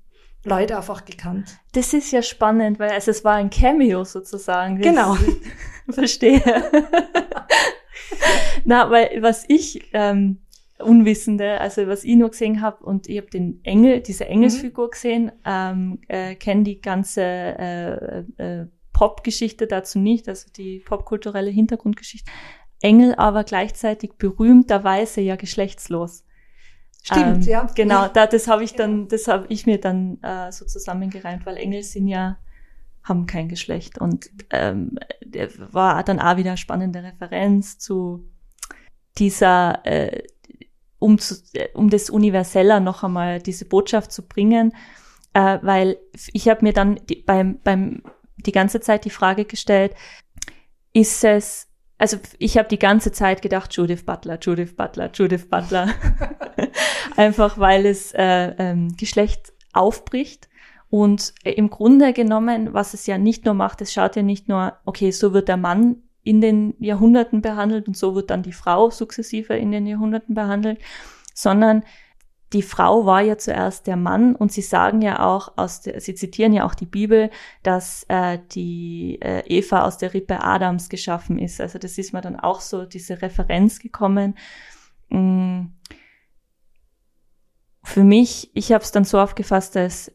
Leute 0.47 0.77
einfach 0.77 1.05
gekannt. 1.05 1.59
Das 1.73 1.93
ist 1.93 2.13
ja 2.13 2.23
spannend, 2.23 2.79
weil 2.79 2.91
also 2.91 3.11
es 3.11 3.25
war 3.25 3.35
ein 3.35 3.51
Cameo 3.51 4.05
sozusagen. 4.05 4.81
Genau. 4.81 5.17
Verstehe. 5.91 6.43
Na, 8.65 8.91
weil 8.91 9.23
was 9.23 9.45
ich 9.49 9.89
ähm, 9.93 10.41
Unwissende, 10.79 11.61
also 11.61 11.87
was 11.87 12.05
ich 12.05 12.17
nur 12.17 12.31
gesehen 12.31 12.61
habe 12.61 12.85
und 12.85 13.09
ich 13.09 13.17
habe 13.17 13.31
den 13.31 13.61
Engel, 13.65 14.01
diese 14.01 14.27
Engelsfigur 14.27 14.87
mhm. 14.87 14.91
gesehen, 14.91 15.33
ähm, 15.45 16.01
äh, 16.09 16.35
kenne 16.35 16.65
die 16.65 16.81
ganze 16.81 17.23
äh, 17.23 18.25
äh, 18.37 18.67
Popgeschichte 18.93 19.67
dazu 19.67 19.99
nicht, 19.99 20.29
also 20.29 20.49
die 20.55 20.81
popkulturelle 20.81 21.51
Hintergrundgeschichte. 21.51 22.31
Engel 22.81 23.15
aber 23.15 23.45
gleichzeitig 23.45 24.13
berühmterweise 24.19 25.23
ja 25.23 25.37
geschlechtslos. 25.37 26.25
Stimmt, 27.07 27.45
ähm, 27.47 27.53
ja. 27.53 27.66
Genau, 27.75 28.09
da, 28.09 28.27
das 28.27 28.49
habe 28.49 28.64
ich 28.64 28.75
dann, 28.75 29.07
das 29.07 29.29
habe 29.29 29.47
ich 29.49 29.64
mir 29.64 29.81
dann 29.81 30.21
äh, 30.23 30.51
so 30.51 30.64
zusammengereimt, 30.64 31.47
weil 31.47 31.57
Engel 31.57 31.85
sind 31.85 32.09
ja 32.09 32.37
haben 33.05 33.27
kein 33.27 33.49
Geschlecht 33.49 33.99
und 33.99 34.29
ähm, 34.51 34.99
war 35.71 36.03
dann 36.03 36.19
auch 36.19 36.37
wieder 36.37 36.57
spannende 36.57 37.05
Referenz 37.05 37.79
zu 37.79 38.29
dieser, 39.19 39.87
äh, 39.87 40.25
um, 40.99 41.16
zu, 41.19 41.37
äh, 41.53 41.69
um 41.75 41.88
das 41.88 42.11
Universeller 42.11 42.81
noch 42.81 43.05
einmal 43.05 43.40
diese 43.40 43.64
Botschaft 43.64 44.11
zu 44.11 44.27
bringen, 44.27 44.73
äh, 45.35 45.59
weil 45.62 45.99
ich 46.33 46.49
habe 46.49 46.64
mir 46.64 46.73
dann 46.73 46.99
die, 47.09 47.23
beim, 47.23 47.61
beim 47.62 48.03
die 48.38 48.53
ganze 48.53 48.81
Zeit 48.81 49.05
die 49.05 49.11
Frage 49.11 49.45
gestellt, 49.45 49.95
ist 50.92 51.23
es 51.23 51.69
also 51.99 52.19
ich 52.39 52.59
habe 52.59 52.69
die 52.69 52.79
ganze 52.79 53.13
Zeit 53.13 53.43
gedacht, 53.43 53.75
Judith 53.75 54.05
Butler, 54.05 54.39
Judith 54.41 54.77
Butler, 54.77 55.11
Judith 55.13 55.49
Butler. 55.49 55.89
Einfach 57.17 57.59
weil 57.59 57.87
es 57.87 58.13
äh, 58.13 58.55
ähm, 58.59 58.97
Geschlecht 58.97 59.53
aufbricht. 59.73 60.49
Und 60.89 61.35
im 61.43 61.71
Grunde 61.71 62.13
genommen, 62.13 62.73
was 62.73 62.95
es 62.95 63.07
ja 63.07 63.19
nicht 63.19 63.45
nur 63.45 63.55
macht, 63.55 63.81
es 63.81 63.93
schaut 63.93 64.17
ja 64.17 64.23
nicht 64.23 64.49
nur, 64.49 64.75
okay, 64.85 65.11
so 65.11 65.33
wird 65.33 65.49
der 65.49 65.57
Mann 65.57 66.03
in 66.23 66.41
den 66.41 66.75
Jahrhunderten 66.79 67.41
behandelt 67.41 67.89
und 67.89 67.97
so 67.97 68.15
wird 68.15 68.31
dann 68.31 68.43
die 68.43 68.53
Frau 68.53 68.91
sukzessive 68.91 69.55
in 69.55 69.73
den 69.73 69.87
Jahrhunderten 69.87 70.35
behandelt, 70.35 70.81
sondern 71.35 71.83
die 72.53 72.63
Frau 72.63 73.07
war 73.07 73.23
ja 73.23 73.39
zuerst 73.39 73.87
der 73.87 73.97
Mann 73.97 74.37
und 74.37 74.53
sie 74.53 74.63
sagen 74.63 75.03
ja 75.03 75.27
auch 75.27 75.55
aus 75.57 75.81
der, 75.81 76.01
sie 76.01 76.15
zitieren 76.15 76.53
ja 76.53 76.65
auch 76.65 76.75
die 76.75 76.87
Bibel, 76.87 77.31
dass 77.63 78.05
äh, 78.09 78.39
die 78.53 79.19
äh, 79.21 79.43
Eva 79.47 79.85
aus 79.85 79.99
der 79.99 80.15
Rippe 80.15 80.43
Adams 80.43 80.89
geschaffen 80.89 81.39
ist. 81.39 81.61
Also 81.61 81.79
das 81.79 81.99
ist 81.99 82.13
mir 82.13 82.21
dann 82.21 82.39
auch 82.39 82.61
so 82.61 82.85
diese 82.85 83.21
Referenz 83.21 83.81
gekommen. 83.81 84.37
Mm. 85.09 85.67
Für 87.83 88.05
mich, 88.05 88.51
ich 88.55 88.73
habe 88.73 88.83
es 88.83 88.93
dann 88.93 89.05
so 89.05 89.21
aufgefasst, 89.21 89.77
dass 89.77 90.13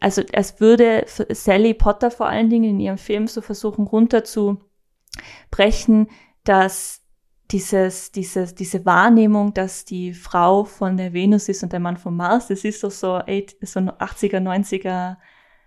also 0.00 0.22
es 0.32 0.60
würde 0.60 1.04
Sally 1.06 1.74
Potter 1.74 2.10
vor 2.10 2.26
allen 2.26 2.48
Dingen 2.48 2.70
in 2.70 2.80
ihrem 2.80 2.98
Film 2.98 3.26
so 3.26 3.42
versuchen 3.42 3.86
runterzubrechen, 3.86 6.08
dass 6.44 6.99
dieses, 7.50 8.12
dieses, 8.12 8.54
diese 8.54 8.84
Wahrnehmung, 8.86 9.52
dass 9.54 9.84
die 9.84 10.14
Frau 10.14 10.64
von 10.64 10.96
der 10.96 11.12
Venus 11.12 11.48
ist 11.48 11.62
und 11.62 11.72
der 11.72 11.80
Mann 11.80 11.96
vom 11.96 12.16
Mars, 12.16 12.48
das 12.48 12.64
ist 12.64 12.84
doch 12.84 12.90
so, 12.90 13.18
so 13.18 13.18
80er, 13.18 14.38
90er, 14.38 15.16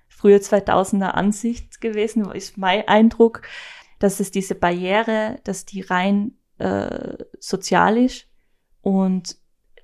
frühe 0.08 0.38
2000er 0.38 1.10
Ansicht 1.10 1.82
gewesen, 1.82 2.32
ist 2.32 2.58
mein 2.58 2.88
Eindruck, 2.88 3.42
dass 4.00 4.20
es 4.20 4.32
diese 4.32 4.56
Barriere, 4.56 5.40
dass 5.44 5.66
die 5.66 5.82
rein 5.82 6.38
äh, 6.58 7.18
sozial 7.40 7.98
ist 7.98 8.28
und 8.82 9.38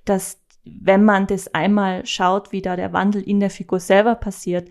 dass 0.04 0.40
wenn 0.64 1.04
man 1.04 1.26
das 1.26 1.54
einmal 1.54 2.06
schaut, 2.06 2.52
wie 2.52 2.62
da 2.62 2.76
der 2.76 2.92
Wandel 2.92 3.22
in 3.22 3.40
der 3.40 3.50
Figur 3.50 3.80
selber 3.80 4.14
passiert, 4.14 4.68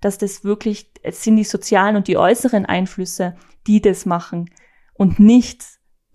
dass 0.00 0.18
das 0.18 0.44
wirklich, 0.44 0.90
es 1.02 1.22
sind 1.22 1.36
die 1.36 1.44
sozialen 1.44 1.96
und 1.96 2.08
die 2.08 2.16
äußeren 2.16 2.66
Einflüsse, 2.66 3.36
die 3.66 3.80
das 3.80 4.06
machen 4.06 4.50
und 4.94 5.18
nicht 5.18 5.64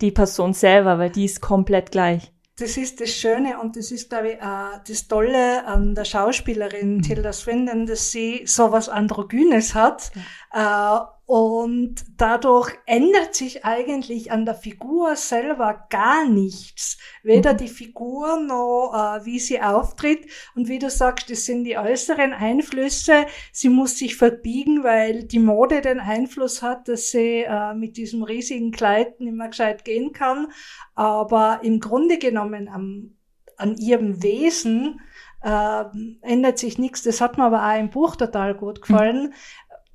die 0.00 0.10
Person 0.10 0.52
selber, 0.52 0.98
weil 0.98 1.10
die 1.10 1.24
ist 1.24 1.40
komplett 1.40 1.90
gleich. 1.90 2.32
Das 2.58 2.76
ist 2.76 3.00
das 3.00 3.10
Schöne 3.10 3.58
und 3.58 3.76
das 3.76 3.90
ist, 3.90 4.10
glaube 4.10 4.32
ich, 4.32 4.42
auch 4.42 4.82
das 4.86 5.08
Tolle 5.08 5.64
an 5.66 5.94
der 5.94 6.04
Schauspielerin. 6.04 7.00
Tilda 7.00 7.32
Swinton, 7.32 7.86
dass 7.86 8.10
sie 8.10 8.42
sowas 8.44 8.90
Androgynes 8.90 9.74
hat. 9.74 10.12
Ja. 10.52 11.19
Und 11.30 11.94
dadurch 12.16 12.76
ändert 12.86 13.36
sich 13.36 13.64
eigentlich 13.64 14.32
an 14.32 14.44
der 14.44 14.56
Figur 14.56 15.14
selber 15.14 15.86
gar 15.88 16.28
nichts. 16.28 16.98
Weder 17.22 17.52
mhm. 17.52 17.58
die 17.58 17.68
Figur 17.68 18.40
noch 18.40 18.92
äh, 18.92 19.24
wie 19.24 19.38
sie 19.38 19.62
auftritt. 19.62 20.26
Und 20.56 20.66
wie 20.66 20.80
du 20.80 20.90
sagst, 20.90 21.30
das 21.30 21.44
sind 21.44 21.62
die 21.62 21.78
äußeren 21.78 22.32
Einflüsse. 22.32 23.26
Sie 23.52 23.68
muss 23.68 23.96
sich 23.96 24.16
verbiegen, 24.16 24.82
weil 24.82 25.22
die 25.22 25.38
Mode 25.38 25.82
den 25.82 26.00
Einfluss 26.00 26.62
hat, 26.62 26.88
dass 26.88 27.12
sie 27.12 27.44
äh, 27.46 27.74
mit 27.74 27.96
diesem 27.96 28.24
riesigen 28.24 28.72
Kleid 28.72 29.20
nicht 29.20 29.36
mehr 29.36 29.50
gescheit 29.50 29.84
gehen 29.84 30.10
kann. 30.12 30.48
Aber 30.96 31.60
im 31.62 31.78
Grunde 31.78 32.18
genommen 32.18 32.66
am, 32.66 33.14
an 33.56 33.76
ihrem 33.76 34.20
Wesen 34.20 35.00
äh, 35.44 35.84
ändert 36.22 36.58
sich 36.58 36.78
nichts. 36.78 37.04
Das 37.04 37.20
hat 37.20 37.38
mir 37.38 37.44
aber 37.44 37.64
auch 37.64 37.78
im 37.78 37.90
Buch 37.90 38.16
total 38.16 38.56
gut 38.56 38.82
gefallen. 38.82 39.26
Mhm 39.26 39.34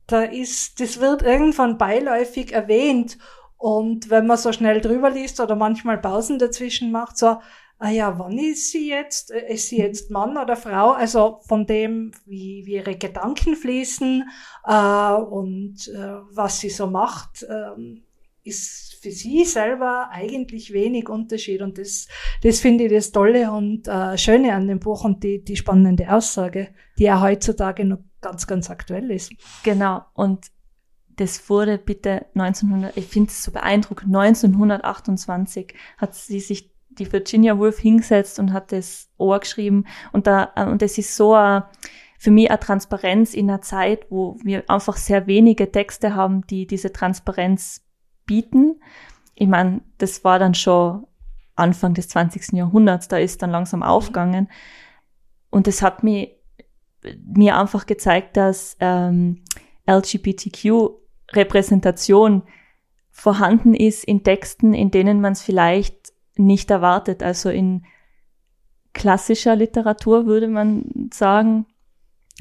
da 0.07 0.23
ist, 0.23 0.79
das 0.79 0.99
wird 0.99 1.21
irgendwann 1.21 1.77
beiläufig 1.77 2.51
erwähnt. 2.51 3.17
Und 3.57 4.09
wenn 4.09 4.27
man 4.27 4.37
so 4.37 4.51
schnell 4.51 4.81
drüber 4.81 5.09
liest 5.09 5.39
oder 5.39 5.55
manchmal 5.55 5.97
Pausen 5.97 6.39
dazwischen 6.39 6.91
macht, 6.91 7.17
so, 7.17 7.37
ah 7.79 7.89
ja, 7.89 8.17
wann 8.19 8.37
ist 8.37 8.71
sie 8.71 8.89
jetzt? 8.89 9.31
Äh, 9.31 9.53
ist 9.53 9.69
sie 9.69 9.77
jetzt 9.77 10.11
Mann 10.11 10.37
oder 10.37 10.55
Frau? 10.55 10.91
Also 10.91 11.39
von 11.47 11.65
dem, 11.65 12.11
wie, 12.25 12.63
wie 12.65 12.75
ihre 12.75 12.95
Gedanken 12.95 13.55
fließen 13.55 14.29
äh, 14.65 15.13
und 15.13 15.87
äh, 15.87 16.15
was 16.31 16.59
sie 16.59 16.69
so 16.69 16.87
macht, 16.87 17.43
äh, 17.43 17.99
ist 18.43 18.99
für 19.01 19.11
sie 19.11 19.43
selber 19.43 20.09
eigentlich 20.11 20.71
wenig 20.71 21.09
Unterschied. 21.09 21.61
Und 21.61 21.77
das, 21.77 22.07
das 22.43 22.59
finde 22.59 22.85
ich 22.85 22.91
das 22.91 23.11
Tolle 23.11 23.51
und 23.51 23.87
äh, 23.87 24.17
Schöne 24.17 24.53
an 24.53 24.67
dem 24.67 24.79
Buch 24.79 25.03
und 25.03 25.23
die, 25.23 25.43
die 25.43 25.55
spannende 25.55 26.11
Aussage, 26.13 26.69
die 26.97 27.03
ja 27.03 27.21
heutzutage 27.21 27.85
noch 27.85 27.99
ganz, 28.25 28.47
ganz 28.47 28.71
aktuell 28.71 29.11
ist. 29.11 29.31
Genau. 29.63 30.03
Und 30.13 30.47
das 31.15 31.47
wurde 31.47 31.77
bitte 31.77 32.25
1900, 32.33 32.97
ich 32.97 33.05
finde 33.05 33.29
es 33.29 33.43
so 33.43 33.51
beeindruckend, 33.51 34.13
1928 34.15 35.75
hat 35.97 36.15
sie 36.15 36.39
sich 36.39 36.73
die 36.89 37.11
Virginia 37.11 37.57
Woolf 37.57 37.77
hingesetzt 37.77 38.39
und 38.39 38.51
hat 38.51 38.71
das 38.71 39.09
Ohr 39.17 39.39
geschrieben 39.39 39.85
und 40.11 40.27
da, 40.27 40.51
äh, 40.55 40.65
und 40.65 40.81
das 40.81 40.97
ist 40.97 41.15
so 41.15 41.35
a, 41.35 41.69
für 42.17 42.31
mich 42.31 42.49
eine 42.49 42.59
Transparenz 42.59 43.33
in 43.33 43.49
einer 43.49 43.61
Zeit, 43.61 44.07
wo 44.09 44.37
wir 44.43 44.63
einfach 44.69 44.97
sehr 44.97 45.27
wenige 45.27 45.71
Texte 45.71 46.15
haben, 46.15 46.47
die 46.47 46.65
diese 46.65 46.91
Transparenz 46.91 47.85
bieten. 48.25 48.81
Ich 49.35 49.47
meine, 49.47 49.81
das 49.99 50.23
war 50.23 50.39
dann 50.39 50.55
schon 50.55 51.05
Anfang 51.55 51.93
des 51.93 52.09
20. 52.09 52.53
Jahrhunderts, 52.53 53.07
da 53.07 53.17
ist 53.17 53.41
dann 53.41 53.51
langsam 53.51 53.83
aufgegangen. 53.83 54.49
Und 55.49 55.67
es 55.67 55.81
hat 55.81 56.03
mich 56.03 56.35
mir 57.25 57.57
einfach 57.57 57.85
gezeigt, 57.85 58.37
dass 58.37 58.77
ähm, 58.79 59.43
LGBTQ-Repräsentation 59.87 62.43
vorhanden 63.11 63.73
ist 63.73 64.03
in 64.03 64.23
Texten, 64.23 64.73
in 64.73 64.91
denen 64.91 65.21
man 65.21 65.33
es 65.33 65.41
vielleicht 65.41 66.13
nicht 66.35 66.71
erwartet. 66.71 67.23
Also 67.23 67.49
in 67.49 67.85
klassischer 68.93 69.55
Literatur 69.55 70.25
würde 70.25 70.47
man 70.47 71.09
sagen 71.13 71.65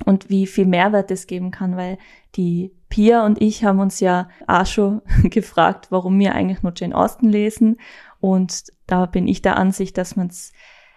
und 0.04 0.30
wie 0.30 0.46
viel 0.46 0.66
Mehrwert 0.66 1.10
es 1.10 1.26
geben 1.26 1.50
kann, 1.50 1.76
weil 1.76 1.98
die 2.34 2.72
Pia 2.88 3.24
und 3.24 3.40
ich 3.40 3.64
haben 3.64 3.80
uns 3.80 4.00
ja 4.00 4.28
auch 4.46 4.66
schon 4.66 5.02
gefragt, 5.24 5.86
warum 5.90 6.18
wir 6.18 6.34
eigentlich 6.34 6.62
nur 6.62 6.72
Jane 6.74 6.96
Austen 6.96 7.28
lesen 7.28 7.78
und 8.20 8.64
da 8.86 9.06
bin 9.06 9.28
ich 9.28 9.42
der 9.42 9.56
Ansicht, 9.56 9.98
dass 9.98 10.16
man 10.16 10.28
es, 10.28 10.52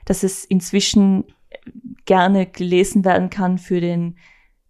dass 0.05 0.23
es 0.23 0.45
inzwischen 0.45 1.25
gerne 2.05 2.45
gelesen 2.45 3.05
werden 3.05 3.29
kann 3.29 3.57
für 3.57 3.81
den 3.81 4.17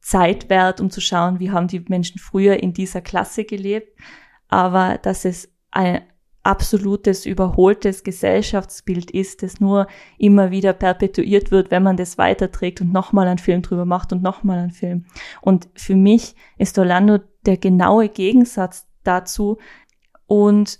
Zeitwert, 0.01 0.79
um 0.79 0.89
zu 0.89 1.01
schauen, 1.01 1.39
wie 1.39 1.51
haben 1.51 1.67
die 1.67 1.83
Menschen 1.87 2.19
früher 2.19 2.61
in 2.61 2.73
dieser 2.73 3.01
Klasse 3.01 3.43
gelebt, 3.43 3.97
aber 4.47 4.97
dass 4.97 5.25
es 5.25 5.51
ein 5.71 6.01
absolutes, 6.47 7.25
überholtes 7.25 8.03
Gesellschaftsbild 8.03 9.11
ist, 9.11 9.43
das 9.43 9.59
nur 9.59 9.87
immer 10.17 10.49
wieder 10.49 10.71
perpetuiert 10.71 11.51
wird, 11.51 11.71
wenn 11.71 11.83
man 11.83 11.97
das 11.97 12.17
weiterträgt 12.17 12.79
und 12.79 12.93
nochmal 12.93 13.27
einen 13.27 13.37
Film 13.37 13.61
drüber 13.61 13.83
macht 13.83 14.13
und 14.13 14.23
nochmal 14.23 14.59
einen 14.59 14.71
Film. 14.71 15.05
Und 15.41 15.67
für 15.75 15.95
mich 15.95 16.35
ist 16.57 16.79
Orlando 16.79 17.19
der 17.45 17.57
genaue 17.57 18.07
Gegensatz 18.07 18.87
dazu 19.03 19.57
und 20.25 20.79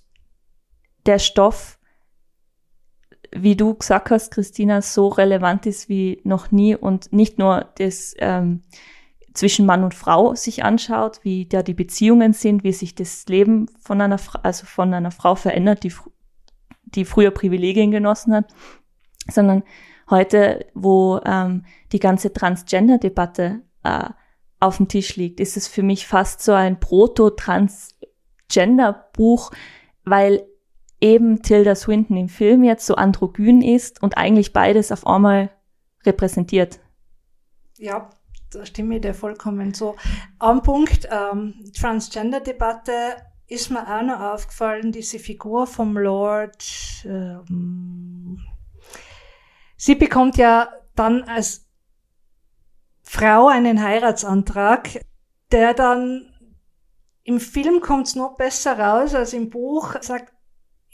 der 1.06 1.20
Stoff 1.20 1.77
wie 3.32 3.56
du 3.56 3.76
gesagt 3.76 4.12
hast, 4.12 4.32
Christina, 4.32 4.82
so 4.82 5.08
relevant 5.08 5.66
ist 5.66 5.88
wie 5.90 6.22
noch 6.24 6.52
nie 6.52 6.76
und 6.76 7.13
nicht 7.13 7.40
nur 7.40 7.70
das 7.78 8.16
ähm, 8.20 8.62
zwischen 9.34 9.66
Mann 9.66 9.84
und 9.84 9.94
Frau 9.94 10.36
sich 10.36 10.63
anschaut, 10.63 11.20
wie 11.24 11.46
da 11.46 11.62
die 11.62 11.76
Beziehungen 11.76 12.32
sind, 12.34 12.63
wie 12.63 12.74
sich 12.74 12.96
das 12.96 13.26
Leben 13.28 13.68
von 13.80 14.02
einer, 14.02 14.20
also 14.44 14.66
von 14.66 14.94
einer 14.94 15.12
Frau 15.12 15.36
verändert, 15.36 15.84
die, 15.84 15.94
die 16.86 17.06
früher 17.06 17.32
Privilegien 17.32 17.92
genossen 17.92 18.34
hat, 18.34 18.54
sondern 19.30 19.63
heute, 20.10 20.66
wo 20.74 21.20
ähm, 21.24 21.66
die 21.92 22.00
ganze 22.00 22.34
Transgender-Debatte 22.34 23.62
äh, 23.84 24.10
auf 24.60 24.78
dem 24.78 24.88
Tisch 24.88 25.16
liegt, 25.16 25.40
ist 25.40 25.56
es 25.56 25.68
für 25.68 25.84
mich 25.84 26.08
fast 26.08 26.42
so 26.42 26.54
ein 26.54 26.80
Proto-Transgender-Buch, 26.80 29.52
weil 30.04 30.48
eben 31.00 31.42
Tilda 31.42 31.76
Swinton 31.76 32.18
im 32.18 32.30
Film 32.30 32.64
jetzt 32.64 32.86
so 32.86 32.96
androgyn 32.96 33.62
ist 33.62 34.02
und 34.02 34.18
eigentlich 34.18 34.54
beides 34.54 34.92
auf 34.92 35.06
einmal 35.06 35.50
repräsentiert. 36.06 36.80
Ja, 37.78 38.10
da 38.52 38.66
stimme 38.66 38.96
ich 38.96 39.02
dir 39.02 39.14
vollkommen 39.14 39.74
so. 39.74 39.96
Am 40.40 40.64
Punkt 40.64 41.08
ähm, 41.12 41.54
Transgender-Debatte 41.78 42.92
ist 43.48 43.70
mir 43.70 43.88
auch 43.88 44.02
noch 44.02 44.20
aufgefallen, 44.20 44.92
diese 44.92 45.20
Figur 45.20 45.68
vom 45.68 45.98
Lord. 45.98 46.66
Ähm, 47.06 48.40
sie 49.78 49.96
bekommt 49.96 50.38
ja 50.38 50.70
dann 50.96 51.24
als 51.24 51.66
Frau 53.04 53.48
einen 53.48 53.82
Heiratsantrag, 53.82 55.06
der 55.52 55.74
dann 55.74 56.34
im 57.24 57.40
Film 57.40 57.82
kommt 57.82 58.08
es 58.08 58.16
noch 58.16 58.36
besser 58.38 58.80
raus 58.80 59.14
als 59.14 59.34
im 59.34 59.50
Buch. 59.50 59.96
Sagt, 60.02 60.34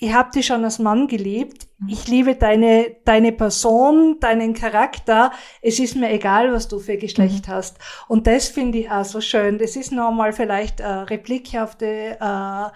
ich 0.04 0.14
habe 0.14 0.32
dich 0.32 0.46
schon 0.46 0.66
als 0.66 0.80
Mann 0.80 1.08
geliebt. 1.08 1.68
Mhm. 1.80 1.90
Ich 1.90 2.08
liebe 2.08 2.36
deine, 2.36 2.98
deine 3.06 3.32
Person, 3.32 4.18
deinen 4.20 4.54
Charakter. 4.54 5.32
Es 5.62 5.80
ist 5.80 5.96
mir 5.96 6.12
egal, 6.12 6.52
was 6.52 6.68
du 6.68 6.80
für 6.80 6.98
Geschlecht 6.98 7.48
mhm. 7.48 7.52
hast. 7.52 7.78
Und 8.10 8.28
das 8.28 8.50
finde 8.50 8.80
ich 8.80 8.92
auch 8.92 9.06
so 9.06 9.22
schön. 9.22 9.58
Das 9.58 9.78
ist 9.78 9.94
nochmal 9.94 10.34
vielleicht 10.34 10.82
eine 10.82 11.10
Replik 11.10 11.56
auf 11.56 11.76
die, 11.76 11.86
äh, 11.86 12.68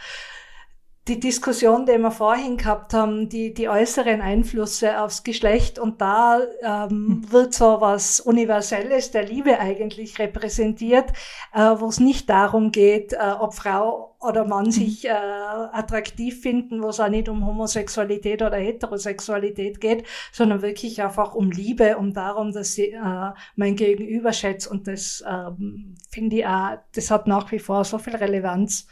die 1.08 1.20
Diskussion, 1.20 1.86
die 1.86 1.98
wir 1.98 2.12
vorhin 2.12 2.58
gehabt 2.58 2.94
haben, 2.94 3.30
die, 3.30 3.54
die 3.54 3.70
äußeren 3.70 4.22
Einflüsse 4.22 5.02
aufs 5.02 5.24
Geschlecht 5.24 5.80
und 5.80 6.02
da 6.02 6.42
ähm, 6.62 6.90
hm. 6.90 7.32
wird 7.32 7.54
so 7.54 7.80
was 7.80 8.20
Universelles 8.20 9.12
der 9.12 9.24
Liebe 9.24 9.60
eigentlich 9.60 10.20
repräsentiert, 10.20 11.12
äh, 11.54 11.60
wo 11.78 11.88
es 11.88 12.00
nicht 12.00 12.30
darum 12.30 12.72
geht, 12.72 13.14
äh, 13.14 13.36
ob 13.40 13.54
Frau 13.54 14.16
oder 14.20 14.46
Mann 14.46 14.66
hm. 14.66 14.72
sich 14.72 15.06
äh, 15.06 15.12
attraktiv 15.12 16.42
finden, 16.42 16.84
wo 16.84 16.90
es 16.90 17.00
auch 17.00 17.10
nicht 17.10 17.30
um 17.30 17.46
Homosexualität 17.46 18.42
oder 18.42 18.58
Heterosexualität 18.58 19.80
geht, 19.80 20.06
sondern 20.34 20.62
wirklich 20.62 21.02
einfach 21.02 21.36
um 21.36 21.52
Liebe, 21.52 21.98
um 21.98 22.14
darum, 22.14 22.52
dass 22.52 22.74
sie 22.74 22.92
äh, 22.92 23.32
mein 23.56 23.76
Gegenüber 23.78 24.34
schätzt 24.34 24.68
und 24.68 24.88
das 24.88 25.24
ähm, 25.26 25.96
finde 26.10 26.36
ich 26.38 26.46
auch, 26.46 26.78
das 26.94 27.12
hat 27.12 27.28
nach 27.28 27.50
wie 27.52 27.60
vor 27.60 27.86
so 27.86 27.98
viel 27.98 28.16
Relevanz. 28.16 28.88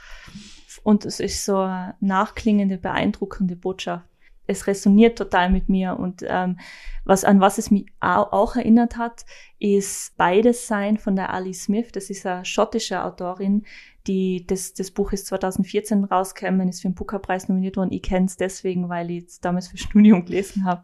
Und 0.85 1.03
es 1.03 1.19
ist 1.19 1.43
so 1.43 1.57
eine 1.57 1.95
nachklingende, 1.99 2.77
beeindruckende 2.77 3.55
Botschaft. 3.55 4.05
Es 4.45 4.67
resoniert 4.67 5.17
total 5.17 5.49
mit 5.49 5.67
mir 5.67 5.97
und 5.97 6.23
ähm, 6.27 6.59
was 7.05 7.23
an 7.23 7.41
was 7.41 7.57
es 7.57 7.71
mich 7.71 7.87
auch, 7.99 8.55
erinnert 8.55 8.95
hat, 8.95 9.25
ist 9.57 10.15
Beides 10.15 10.67
Sein 10.67 10.99
von 10.99 11.15
der 11.15 11.33
Ali 11.33 11.55
Smith. 11.55 11.91
Das 11.91 12.11
ist 12.11 12.27
eine 12.27 12.45
schottische 12.45 13.03
Autorin, 13.03 13.65
die 14.05 14.45
das, 14.45 14.75
das 14.75 14.91
Buch 14.91 15.11
ist 15.11 15.25
2014 15.25 16.03
rausgekommen, 16.03 16.69
ist 16.69 16.83
für 16.83 16.89
den 16.89 16.93
Booker-Preis 16.93 17.49
nominiert 17.49 17.77
worden. 17.77 17.91
Ich 17.91 18.03
kenne 18.03 18.27
es 18.27 18.37
deswegen, 18.37 18.87
weil 18.87 19.09
ich 19.09 19.25
es 19.25 19.39
damals 19.39 19.69
für 19.69 19.77
Studium 19.79 20.23
gelesen 20.23 20.65
habe. 20.65 20.83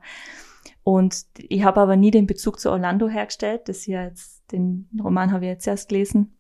Und 0.84 1.26
ich 1.38 1.64
habe 1.64 1.80
aber 1.80 1.96
nie 1.96 2.10
den 2.10 2.26
Bezug 2.26 2.60
zu 2.60 2.72
Orlando 2.72 3.08
hergestellt. 3.08 3.70
Das 3.70 3.84
hier 3.84 4.02
jetzt, 4.02 4.52
den 4.52 4.90
Roman 5.00 5.32
habe 5.32 5.46
ich 5.46 5.52
jetzt 5.52 5.68
erst 5.68 5.90
gelesen. 5.90 6.36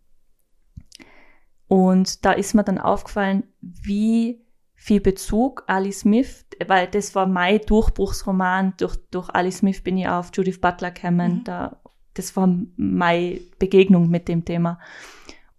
Und 1.71 2.25
da 2.25 2.33
ist 2.33 2.53
mir 2.53 2.65
dann 2.65 2.79
aufgefallen, 2.79 3.43
wie 3.61 4.41
viel 4.75 4.99
Bezug 4.99 5.63
Ali 5.67 5.93
Smith, 5.93 6.45
weil 6.67 6.87
das 6.87 7.15
war 7.15 7.27
mein 7.27 7.61
Durchbruchsroman. 7.65 8.73
Durch, 8.75 8.97
durch 9.09 9.29
Ali 9.29 9.53
Smith 9.53 9.81
bin 9.81 9.97
ich 9.97 10.05
auf 10.05 10.31
Judith 10.33 10.59
Butler 10.59 10.91
gekommen. 10.91 11.35
Mhm. 11.35 11.43
Da, 11.45 11.77
das 12.13 12.35
war 12.35 12.53
meine 12.75 13.39
Begegnung 13.57 14.09
mit 14.09 14.27
dem 14.27 14.43
Thema. 14.43 14.79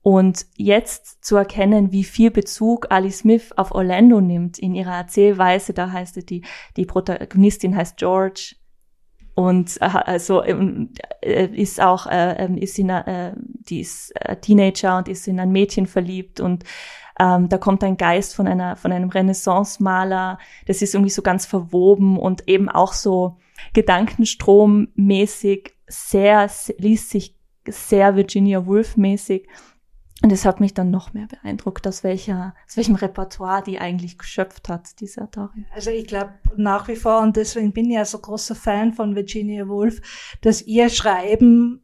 Und 0.03 0.44
jetzt 0.55 1.25
zu 1.25 1.37
erkennen, 1.37 1.92
wie 1.92 2.05
viel 2.05 2.31
Bezug 2.31 2.88
Ali 2.90 3.11
Smith 3.11 3.51
auf 3.57 3.72
Orlando 3.72 4.20
nimmt 4.20 4.59
in 4.59 4.75
ihrer 4.75 4.96
Erzählweise, 4.96 5.72
da 5.72 5.92
heißt 5.92 6.18
es, 6.18 6.27
die, 6.27 6.42
die 6.77 6.85
Protagonistin 6.85 7.75
heißt 7.75 7.96
George, 7.96 8.57
und 9.35 9.81
äh, 9.81 9.87
also 9.87 10.42
äh, 10.42 11.47
ist 11.47 11.81
auch 11.81 12.07
äh, 12.07 12.45
ähm, 12.45 12.57
ist 12.57 12.79
in, 12.79 12.90
äh, 12.90 13.33
die 13.37 13.81
ist 13.81 14.12
Teenager 14.42 14.99
und 14.99 15.09
ist 15.09 15.29
in 15.29 15.40
ein 15.40 15.53
Mädchen 15.53 15.87
verliebt 15.87 16.40
und 16.40 16.64
ähm, 17.18 17.49
da 17.49 17.59
kommt 17.59 17.85
ein 17.85 17.97
Geist 17.97 18.35
von 18.35 18.47
einer 18.47 18.77
von 18.77 18.92
einem 18.92 19.11
Renaissance-Maler. 19.11 20.38
Das 20.66 20.83
ist 20.83 20.95
irgendwie 20.95 21.11
so 21.11 21.23
ganz 21.23 21.47
verwoben 21.47 22.18
und 22.18 22.49
eben 22.49 22.68
auch 22.68 22.92
so 22.92 23.38
Gedankenstrommäßig 23.75 25.75
sehr 25.87 26.51
liest 26.79 27.11
sich 27.11 27.37
sehr 27.68 28.16
Virginia 28.16 28.66
Woolf 28.66 28.97
mäßig. 28.97 29.47
Und 30.20 30.31
es 30.31 30.44
hat 30.44 30.61
mich 30.61 30.72
dann 30.72 30.90
noch 30.90 31.14
mehr 31.14 31.27
beeindruckt, 31.27 31.87
aus, 31.88 32.05
welcher, 32.05 32.55
aus 32.66 32.77
welchem 32.77 32.94
Repertoire 32.94 33.62
die 33.62 33.81
eigentlich 33.81 34.18
geschöpft 34.18 34.68
hat, 34.68 35.01
diese 35.01 35.22
Autorin. 35.22 35.66
Also 35.75 35.90
ich 35.90 36.07
glaube 36.07 36.35
nach 36.57 36.87
wie 36.87 36.96
vor, 36.96 37.20
und 37.22 37.37
deswegen 37.37 37.72
bin 37.72 37.87
ich 37.87 37.96
ja 37.96 38.05
so 38.05 38.18
großer 38.18 38.55
Fan 38.55 38.92
von 38.92 39.16
Virginia 39.16 39.66
Woolf, 39.66 40.01
dass 40.42 40.62
ihr 40.62 40.90
Schreiben 40.90 41.83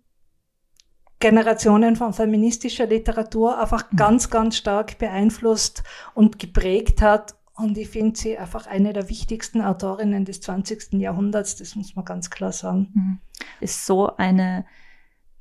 Generationen 1.20 1.96
von 1.96 2.12
feministischer 2.12 2.86
Literatur 2.86 3.60
einfach 3.60 3.90
mhm. 3.90 3.96
ganz, 3.96 4.30
ganz 4.30 4.56
stark 4.56 4.98
beeinflusst 4.98 5.82
und 6.14 6.38
geprägt 6.38 7.02
hat. 7.02 7.34
Und 7.54 7.76
ich 7.76 7.88
finde 7.88 8.16
sie 8.16 8.38
einfach 8.38 8.68
eine 8.68 8.92
der 8.92 9.08
wichtigsten 9.08 9.60
Autorinnen 9.62 10.24
des 10.24 10.40
20. 10.42 10.92
Jahrhunderts, 10.92 11.56
das 11.56 11.74
muss 11.74 11.96
man 11.96 12.04
ganz 12.04 12.30
klar 12.30 12.52
sagen. 12.52 12.90
Mhm. 12.94 13.18
Ist 13.60 13.84
so 13.84 14.14
eine 14.16 14.64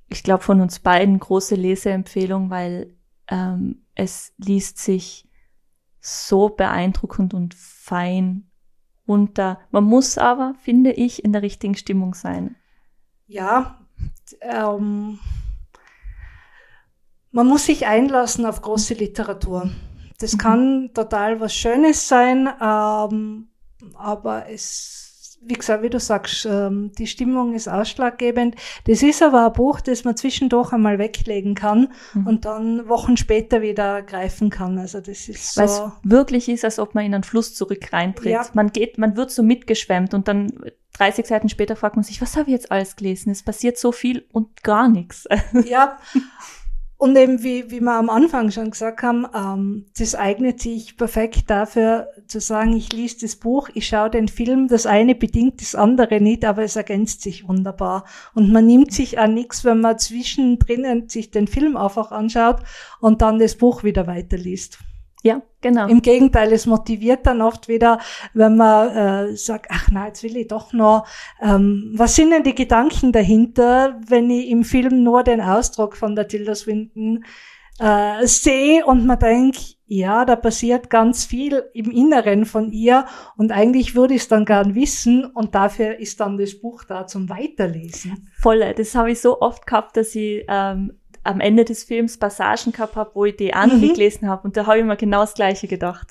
ich 0.09 0.23
glaube, 0.23 0.43
von 0.43 0.61
uns 0.61 0.79
beiden 0.79 1.19
große 1.19 1.55
Leseempfehlung, 1.55 2.49
weil 2.49 2.95
ähm, 3.27 3.83
es 3.95 4.33
liest 4.37 4.77
sich 4.77 5.27
so 5.99 6.49
beeindruckend 6.49 7.33
und 7.33 7.53
fein 7.53 8.49
runter. 9.07 9.59
Man 9.71 9.83
muss 9.83 10.17
aber, 10.17 10.53
finde 10.61 10.91
ich, 10.91 11.23
in 11.23 11.33
der 11.33 11.41
richtigen 11.41 11.75
Stimmung 11.75 12.13
sein. 12.13 12.55
Ja, 13.25 13.79
ähm, 14.41 15.19
man 17.31 17.47
muss 17.47 17.65
sich 17.65 17.85
einlassen 17.85 18.45
auf 18.45 18.61
große 18.61 18.93
Literatur. 18.93 19.69
Das 20.19 20.33
mhm. 20.33 20.37
kann 20.37 20.91
total 20.93 21.39
was 21.39 21.53
Schönes 21.53 22.07
sein, 22.07 22.49
ähm, 22.61 23.49
aber 23.95 24.49
es 24.49 25.06
wie 25.41 25.53
gesagt, 25.53 25.83
wie 25.83 25.89
du 25.89 25.99
sagst, 25.99 26.45
ähm, 26.45 26.91
die 26.97 27.07
Stimmung 27.07 27.53
ist 27.53 27.67
ausschlaggebend. 27.67 28.55
Das 28.85 29.01
ist 29.01 29.23
aber 29.23 29.47
ein 29.47 29.53
Buch, 29.53 29.79
das 29.81 30.03
man 30.03 30.17
zwischendurch 30.17 30.73
einmal 30.73 30.99
weglegen 30.99 31.55
kann 31.55 31.93
mhm. 32.13 32.27
und 32.27 32.45
dann 32.45 32.89
Wochen 32.89 33.17
später 33.17 33.61
wieder 33.61 34.01
greifen 34.01 34.49
kann. 34.49 34.77
Also 34.77 34.99
das 34.99 35.29
ist 35.29 35.53
so. 35.53 35.61
Weil 35.61 35.67
es 35.67 35.81
wirklich 36.03 36.49
ist, 36.49 36.65
als 36.65 36.79
ob 36.79 36.95
man 36.95 37.05
in 37.05 37.13
einen 37.13 37.23
Fluss 37.23 37.53
zurück 37.53 37.93
reintritt. 37.93 38.31
Ja. 38.31 38.45
Man 38.53 38.71
geht, 38.71 38.97
man 38.97 39.15
wird 39.15 39.31
so 39.31 39.43
mitgeschwemmt 39.43 40.13
und 40.13 40.27
dann 40.27 40.51
30 40.97 41.25
Seiten 41.25 41.49
später 41.49 41.75
fragt 41.75 41.95
man 41.95 42.03
sich, 42.03 42.21
was 42.21 42.35
habe 42.35 42.49
ich 42.49 42.53
jetzt 42.53 42.71
alles 42.71 42.95
gelesen? 42.95 43.31
Es 43.31 43.43
passiert 43.43 43.77
so 43.77 43.91
viel 43.91 44.25
und 44.31 44.63
gar 44.63 44.89
nichts. 44.89 45.27
Ja. 45.65 45.97
Und 46.97 47.15
eben, 47.15 47.43
wie, 47.43 47.69
wie 47.69 47.79
wir 47.79 47.93
am 47.93 48.09
Anfang 48.09 48.49
schon 48.49 48.71
gesagt 48.71 49.03
haben, 49.03 49.27
ähm, 49.35 49.85
das 49.99 50.15
eignet 50.15 50.59
sich 50.59 50.97
perfekt 50.97 51.47
dafür 51.47 52.07
zu 52.27 52.39
sagen, 52.39 52.75
ich 52.75 52.91
lese 52.91 53.19
das 53.21 53.35
Buch, 53.35 53.69
ich 53.75 53.87
schaue 53.87 54.09
den 54.09 54.27
Film, 54.27 54.67
das 54.67 54.87
eine 54.87 55.13
bedingt 55.13 55.61
das 55.61 55.75
andere 55.75 56.19
nicht, 56.19 56.43
aber 56.43 56.63
es 56.63 56.75
ergänzt 56.75 57.21
sich 57.21 57.47
wunderbar. 57.47 58.03
Und 58.33 58.51
man 58.51 58.65
nimmt 58.65 58.91
sich 58.93 59.19
auch 59.19 59.27
nichts, 59.27 59.63
wenn 59.63 59.79
man 59.79 59.99
zwischendrin 59.99 61.07
sich 61.07 61.29
den 61.29 61.47
Film 61.47 61.77
einfach 61.77 62.11
anschaut 62.11 62.61
und 62.99 63.21
dann 63.21 63.37
das 63.37 63.55
Buch 63.55 63.83
wieder 63.83 64.07
weiterliest. 64.07 64.79
Ja, 65.23 65.41
genau. 65.61 65.87
Im 65.87 66.01
Gegenteil, 66.01 66.53
es 66.53 66.67
motiviert 66.67 67.25
dann 67.25 67.41
oft 67.41 67.67
wieder, 67.67 67.99
wenn 68.33 68.55
man 68.55 68.89
äh, 68.95 69.35
sagt, 69.35 69.67
ach 69.69 69.89
na, 69.91 70.07
jetzt 70.07 70.23
will 70.23 70.37
ich 70.37 70.47
doch 70.47 70.73
noch, 70.73 71.07
ähm, 71.41 71.91
was 71.95 72.15
sind 72.15 72.31
denn 72.31 72.43
die 72.43 72.55
Gedanken 72.55 73.11
dahinter, 73.11 73.99
wenn 74.07 74.29
ich 74.29 74.49
im 74.49 74.63
Film 74.63 75.03
nur 75.03 75.23
den 75.23 75.41
Ausdruck 75.41 75.97
von 75.97 76.15
der 76.15 76.27
Tilda 76.27 76.53
Swinton 76.53 77.25
äh, 77.79 78.25
sehe 78.25 78.85
und 78.85 79.05
man 79.05 79.19
denkt, 79.19 79.77
ja, 79.85 80.25
da 80.25 80.35
passiert 80.35 80.89
ganz 80.89 81.25
viel 81.25 81.63
im 81.73 81.89
Inneren 81.89 82.45
von 82.45 82.71
ihr 82.71 83.05
und 83.37 83.51
eigentlich 83.51 83.95
würde 83.95 84.15
ich 84.15 84.21
es 84.21 84.27
dann 84.27 84.45
gern 84.45 84.75
wissen 84.75 85.25
und 85.25 85.55
dafür 85.55 85.97
ist 85.97 86.19
dann 86.19 86.37
das 86.37 86.59
Buch 86.59 86.83
da 86.83 87.07
zum 87.07 87.29
Weiterlesen. 87.29 88.29
Voll, 88.39 88.73
das 88.75 88.95
habe 88.95 89.11
ich 89.11 89.21
so 89.21 89.39
oft 89.39 89.65
gehabt, 89.65 89.95
dass 89.95 90.13
ich 90.13 90.43
ähm, 90.49 90.99
am 91.27 91.39
Ende 91.39 91.65
des 91.65 91.83
Films 91.83 92.17
Passagen 92.17 92.71
gehabt 92.71 92.95
habe, 92.95 93.11
wo 93.13 93.25
ich 93.25 93.35
die 93.35 93.53
auch 93.53 93.65
noch 93.65 93.75
mhm. 93.75 93.93
gelesen 93.93 94.29
habe. 94.29 94.43
Und 94.43 94.57
da 94.57 94.65
habe 94.65 94.79
ich 94.79 94.85
mir 94.85 94.97
genau 94.97 95.21
das 95.21 95.33
Gleiche 95.33 95.67
gedacht. 95.67 96.07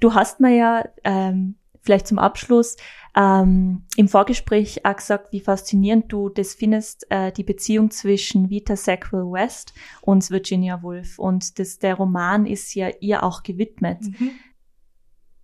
Du 0.00 0.14
hast 0.14 0.40
mir 0.40 0.54
ja 0.54 0.88
ähm, 1.04 1.54
vielleicht 1.82 2.06
zum 2.06 2.18
Abschluss 2.18 2.76
ähm, 3.16 3.84
im 3.96 4.08
Vorgespräch 4.08 4.84
auch 4.84 4.96
gesagt, 4.96 5.32
wie 5.32 5.40
faszinierend 5.40 6.12
du 6.12 6.28
das 6.28 6.54
findest, 6.54 7.06
äh, 7.10 7.32
die 7.32 7.44
Beziehung 7.44 7.90
zwischen 7.90 8.50
Vita 8.50 8.76
Sackville 8.76 9.30
West 9.30 9.72
und 10.02 10.30
Virginia 10.30 10.82
Woolf. 10.82 11.18
Und 11.18 11.58
das, 11.58 11.78
der 11.78 11.94
Roman 11.94 12.44
ist 12.44 12.74
ja 12.74 12.90
ihr 13.00 13.22
auch 13.22 13.42
gewidmet. 13.42 14.02
Mhm. 14.02 14.30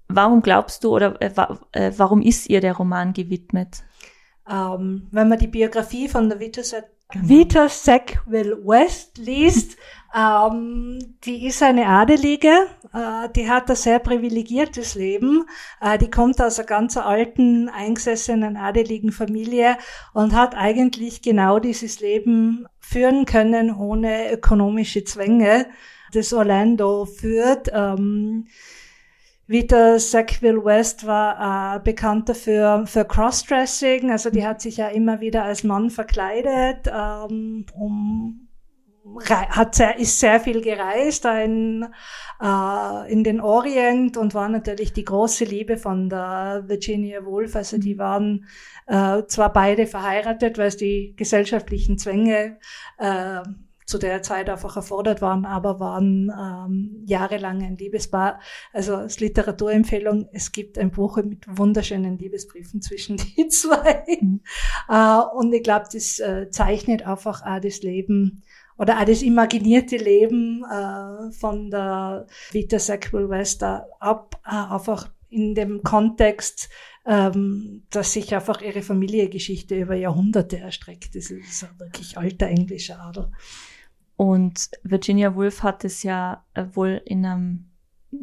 Warum 0.08 0.42
glaubst 0.42 0.84
du 0.84 0.94
oder 0.94 1.20
äh, 1.22 1.32
äh, 1.72 1.92
warum 1.96 2.20
ist 2.20 2.50
ihr 2.50 2.60
der 2.60 2.76
Roman 2.76 3.14
gewidmet? 3.14 3.82
Ähm, 4.48 5.08
wenn 5.10 5.28
man 5.28 5.38
die 5.38 5.46
Biografie 5.46 6.08
von 6.08 6.28
der 6.28 6.40
Vita 6.40 6.62
Genau. 7.10 7.28
Vita 7.28 7.68
Sackville 7.68 8.58
West 8.64 9.18
liest, 9.18 9.76
ähm, 10.14 11.16
die 11.24 11.46
ist 11.46 11.62
eine 11.62 11.86
Adelige, 11.86 12.66
äh, 12.92 13.28
die 13.34 13.48
hat 13.48 13.68
ein 13.70 13.76
sehr 13.76 13.98
privilegiertes 13.98 14.94
Leben, 14.94 15.44
äh, 15.80 15.98
die 15.98 16.10
kommt 16.10 16.40
aus 16.40 16.58
einer 16.58 16.66
ganz 16.66 16.96
alten, 16.96 17.68
eingesessenen 17.68 18.56
adeligen 18.56 19.12
Familie 19.12 19.76
und 20.12 20.34
hat 20.34 20.54
eigentlich 20.54 21.22
genau 21.22 21.58
dieses 21.58 22.00
Leben 22.00 22.66
führen 22.80 23.26
können 23.26 23.74
ohne 23.74 24.32
ökonomische 24.32 25.04
Zwänge, 25.04 25.66
das 26.12 26.32
Orlando 26.32 27.06
führt. 27.06 27.68
Ähm, 27.72 28.46
Vita 29.46 29.98
Sackville 29.98 30.64
West 30.64 31.06
war 31.06 31.76
äh, 31.76 31.80
bekannt 31.80 32.28
dafür 32.28 32.86
für 32.86 33.04
Crossdressing, 33.04 34.10
also 34.10 34.30
die 34.30 34.46
hat 34.46 34.60
sich 34.60 34.78
ja 34.78 34.88
immer 34.88 35.20
wieder 35.20 35.44
als 35.44 35.64
Mann 35.64 35.90
verkleidet, 35.90 36.86
ähm, 36.90 37.66
um 37.74 38.44
hat 39.28 39.74
sehr, 39.74 39.98
ist 39.98 40.18
sehr 40.18 40.40
viel 40.40 40.60
gereist 40.62 41.24
in, 41.26 41.86
äh, 42.42 43.12
in 43.12 43.22
den 43.22 43.40
Orient 43.40 44.16
und 44.16 44.34
war 44.34 44.48
natürlich 44.48 44.92
die 44.92 45.04
große 45.04 45.44
Liebe 45.44 45.76
von 45.76 46.08
der 46.08 46.64
Virginia 46.66 47.24
Woolf. 47.24 47.54
Also 47.54 47.78
die 47.78 47.98
waren 47.98 48.46
äh, 48.86 49.22
zwar 49.26 49.52
beide 49.52 49.86
verheiratet, 49.86 50.58
weil 50.58 50.68
es 50.68 50.76
die 50.76 51.14
gesellschaftlichen 51.16 51.98
Zwänge 51.98 52.58
äh, 52.98 53.42
zu 53.84 53.98
der 53.98 54.22
Zeit 54.22 54.48
einfach 54.48 54.76
erfordert 54.76 55.20
waren, 55.20 55.44
aber 55.44 55.78
waren 55.78 56.32
ähm, 56.36 57.02
jahrelang 57.06 57.62
ein 57.62 57.76
Liebespaar. 57.76 58.40
Also 58.72 58.96
als 58.96 59.20
Literaturempfehlung, 59.20 60.28
es 60.32 60.52
gibt 60.52 60.78
ein 60.78 60.90
Buch 60.90 61.16
mit 61.18 61.44
wunderschönen 61.46 62.18
Liebesbriefen 62.18 62.80
zwischen 62.80 63.16
die 63.36 63.48
zwei. 63.48 64.04
Mhm. 64.20 64.40
Äh, 64.88 65.20
und 65.36 65.52
ich 65.52 65.62
glaube, 65.62 65.86
das 65.92 66.18
äh, 66.18 66.48
zeichnet 66.50 67.06
einfach 67.06 67.42
auch 67.44 67.60
das 67.60 67.82
Leben 67.82 68.42
oder 68.76 69.00
auch 69.00 69.04
das 69.04 69.22
imaginierte 69.22 69.96
Leben 69.96 70.64
äh, 70.64 71.30
von 71.32 71.70
der 71.70 72.26
Vita 72.50 72.78
Sackville 72.78 73.28
Wester 73.28 73.86
ab, 74.00 74.40
äh, 74.44 74.50
einfach 74.50 75.10
in 75.28 75.54
dem 75.54 75.82
Kontext, 75.82 76.68
ähm, 77.06 77.82
dass 77.90 78.12
sich 78.12 78.34
einfach 78.34 78.62
ihre 78.62 78.82
Familiengeschichte 78.82 79.78
über 79.78 79.94
Jahrhunderte 79.94 80.58
erstreckt. 80.58 81.14
Das 81.14 81.30
ist 81.30 81.64
ein 81.64 81.78
wirklich 81.78 82.16
alter 82.16 82.46
englischer 82.46 83.00
Adel. 83.00 83.30
Und 84.16 84.70
Virginia 84.82 85.34
Woolf 85.34 85.62
hat 85.62 85.84
es 85.84 86.02
ja 86.02 86.44
äh, 86.54 86.64
wohl 86.72 87.02
in 87.04 87.26
einem 87.26 87.70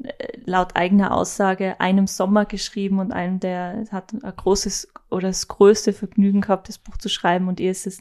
äh, 0.03 0.39
laut 0.45 0.75
eigener 0.75 1.13
Aussage 1.13 1.79
einem 1.79 2.07
Sommer 2.07 2.45
geschrieben 2.45 2.99
und 2.99 3.11
einem, 3.11 3.39
der 3.39 3.85
hat 3.91 4.13
ein 4.13 4.21
großes 4.21 4.91
oder 5.09 5.27
das 5.27 5.47
größte 5.47 5.91
Vergnügen 5.91 6.41
gehabt, 6.41 6.69
das 6.69 6.77
Buch 6.77 6.97
zu 6.97 7.09
schreiben 7.09 7.47
und 7.47 7.59
ihr 7.59 7.71
ist 7.71 7.87
es 7.87 7.99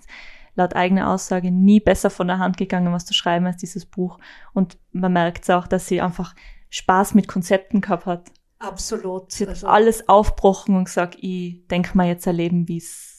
laut 0.54 0.76
eigener 0.76 1.10
Aussage 1.10 1.50
nie 1.50 1.80
besser 1.80 2.10
von 2.10 2.28
der 2.28 2.38
Hand 2.38 2.56
gegangen, 2.56 2.92
was 2.92 3.06
zu 3.06 3.14
schreiben 3.14 3.46
als 3.46 3.56
dieses 3.56 3.86
Buch. 3.86 4.18
Und 4.52 4.78
man 4.92 5.12
merkt 5.12 5.50
auch, 5.50 5.66
dass 5.66 5.86
sie 5.86 6.00
einfach 6.00 6.34
Spaß 6.70 7.14
mit 7.14 7.28
Konzepten 7.28 7.80
gehabt 7.80 8.06
hat. 8.06 8.30
Absolut. 8.58 9.32
Sie 9.32 9.44
hat 9.44 9.50
also, 9.50 9.66
alles 9.66 10.08
aufbrochen 10.08 10.76
und 10.76 10.84
gesagt, 10.84 11.16
ich 11.20 11.66
denke 11.68 11.96
mal 11.96 12.06
jetzt 12.06 12.26
erleben, 12.26 12.68
wie 12.68 12.76
es 12.76 13.09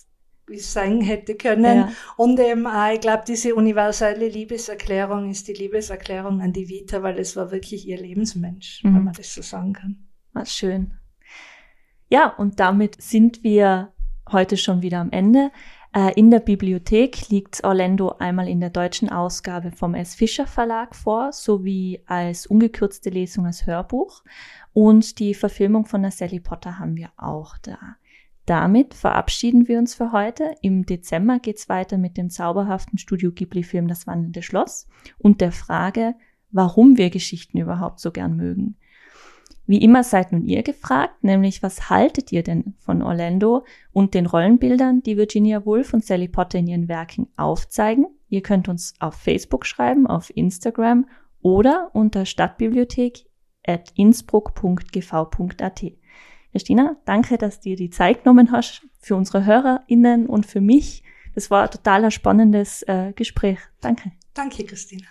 es 0.56 0.74
sein 0.74 1.02
hätte 1.02 1.36
können. 1.36 1.78
Ja. 1.78 1.92
Und 2.18 2.40
eben, 2.40 2.68
ich 2.94 3.02
glaube, 3.02 3.24
diese 3.28 3.56
universelle 3.56 4.28
Liebeserklärung 4.28 5.30
ist 5.30 5.48
die 5.48 5.54
Liebeserklärung 5.54 6.42
an 6.42 6.54
die 6.54 6.70
Vita, 6.70 7.04
weil 7.04 7.20
es 7.20 7.36
war 7.36 7.52
wirklich 7.52 7.88
ihr 7.88 7.98
Lebensmensch, 7.98 8.84
mhm. 8.84 8.96
wenn 8.96 9.04
man 9.04 9.14
das 9.14 9.34
so 9.34 9.42
sagen 9.42 9.74
kann. 9.74 9.98
Was 10.34 10.44
ah, 10.44 10.52
schön. 10.52 10.94
Ja, 12.10 12.28
und 12.28 12.60
damit 12.60 13.02
sind 13.02 13.44
wir 13.44 13.94
heute 14.32 14.58
schon 14.58 14.82
wieder 14.82 15.00
am 15.00 15.12
Ende. 15.12 15.52
Äh, 15.94 16.14
in 16.16 16.32
der 16.32 16.40
Bibliothek 16.40 17.30
liegt 17.30 17.64
Orlando 17.64 18.16
einmal 18.20 18.48
in 18.48 18.62
der 18.62 18.70
deutschen 18.70 19.10
Ausgabe 19.10 19.72
vom 19.72 19.94
S. 19.94 20.16
Fischer 20.16 20.48
Verlag 20.48 20.96
vor, 20.96 21.34
sowie 21.34 22.02
als 22.06 22.46
ungekürzte 22.48 23.10
Lesung 23.10 23.46
als 23.46 23.66
Hörbuch. 23.66 24.24
Und 24.74 25.20
die 25.20 25.34
Verfilmung 25.34 25.86
von 25.86 26.02
der 26.02 26.12
Sally 26.12 26.40
Potter 26.40 26.80
haben 26.80 26.96
wir 26.96 27.12
auch 27.18 27.58
da. 27.58 27.78
Damit 28.52 28.94
verabschieden 28.94 29.70
wir 29.70 29.80
uns 29.80 29.96
für 29.96 30.12
heute. 30.12 30.56
Im 30.62 30.86
Dezember 30.86 31.40
geht's 31.40 31.70
weiter 31.70 31.98
mit 31.98 32.18
dem 32.18 32.30
zauberhaften 32.30 32.98
Studio 32.98 33.32
Ghibli-Film 33.32 33.88
Das 33.88 34.08
wandelnde 34.08 34.42
Schloss 34.42 34.90
und 35.18 35.40
der 35.40 35.54
Frage, 35.54 36.16
warum 36.52 36.98
wir 36.98 37.10
Geschichten 37.12 37.60
überhaupt 37.60 38.02
so 38.02 38.12
gern 38.12 38.36
mögen. 38.36 38.76
Wie 39.68 39.82
immer 39.82 40.04
seid 40.04 40.34
nun 40.34 40.44
ihr 40.44 40.64
gefragt, 40.64 41.24
nämlich 41.24 41.64
was 41.64 41.90
haltet 41.90 42.34
ihr 42.34 42.44
denn 42.44 42.74
von 42.78 43.02
Orlando 43.02 43.64
und 43.94 44.16
den 44.16 44.26
Rollenbildern, 44.26 45.02
die 45.02 45.16
Virginia 45.16 45.66
Woolf 45.66 45.94
und 45.94 46.04
Sally 46.04 46.28
Potter 46.28 46.60
in 46.60 46.68
ihren 46.68 46.90
Werken 46.90 47.30
aufzeigen? 47.38 48.06
Ihr 48.28 48.42
könnt 48.42 48.68
uns 48.68 48.96
auf 49.00 49.14
Facebook 49.14 49.66
schreiben, 49.66 50.08
auf 50.08 50.30
Instagram 50.36 51.08
oder 51.42 51.90
unter 51.94 52.26
stadtbibliothek 52.26 53.28
at 53.66 53.94
innsbruck.gv.at. 53.96 55.84
Christina, 56.52 56.98
danke, 57.06 57.38
dass 57.38 57.60
du 57.60 57.70
dir 57.70 57.76
die 57.76 57.90
Zeit 57.90 58.24
genommen 58.24 58.52
hast 58.52 58.86
für 59.00 59.16
unsere 59.16 59.46
HörerInnen 59.46 60.28
und 60.28 60.46
für 60.46 60.62
mich. 60.62 61.04
Das 61.34 61.50
war 61.50 61.64
ein 61.64 61.72
total 61.72 62.12
spannendes 62.12 62.84
äh, 62.84 63.14
Gespräch. 63.14 63.60
Danke. 63.80 64.12
Danke, 64.34 64.66
Christina. 64.66 65.08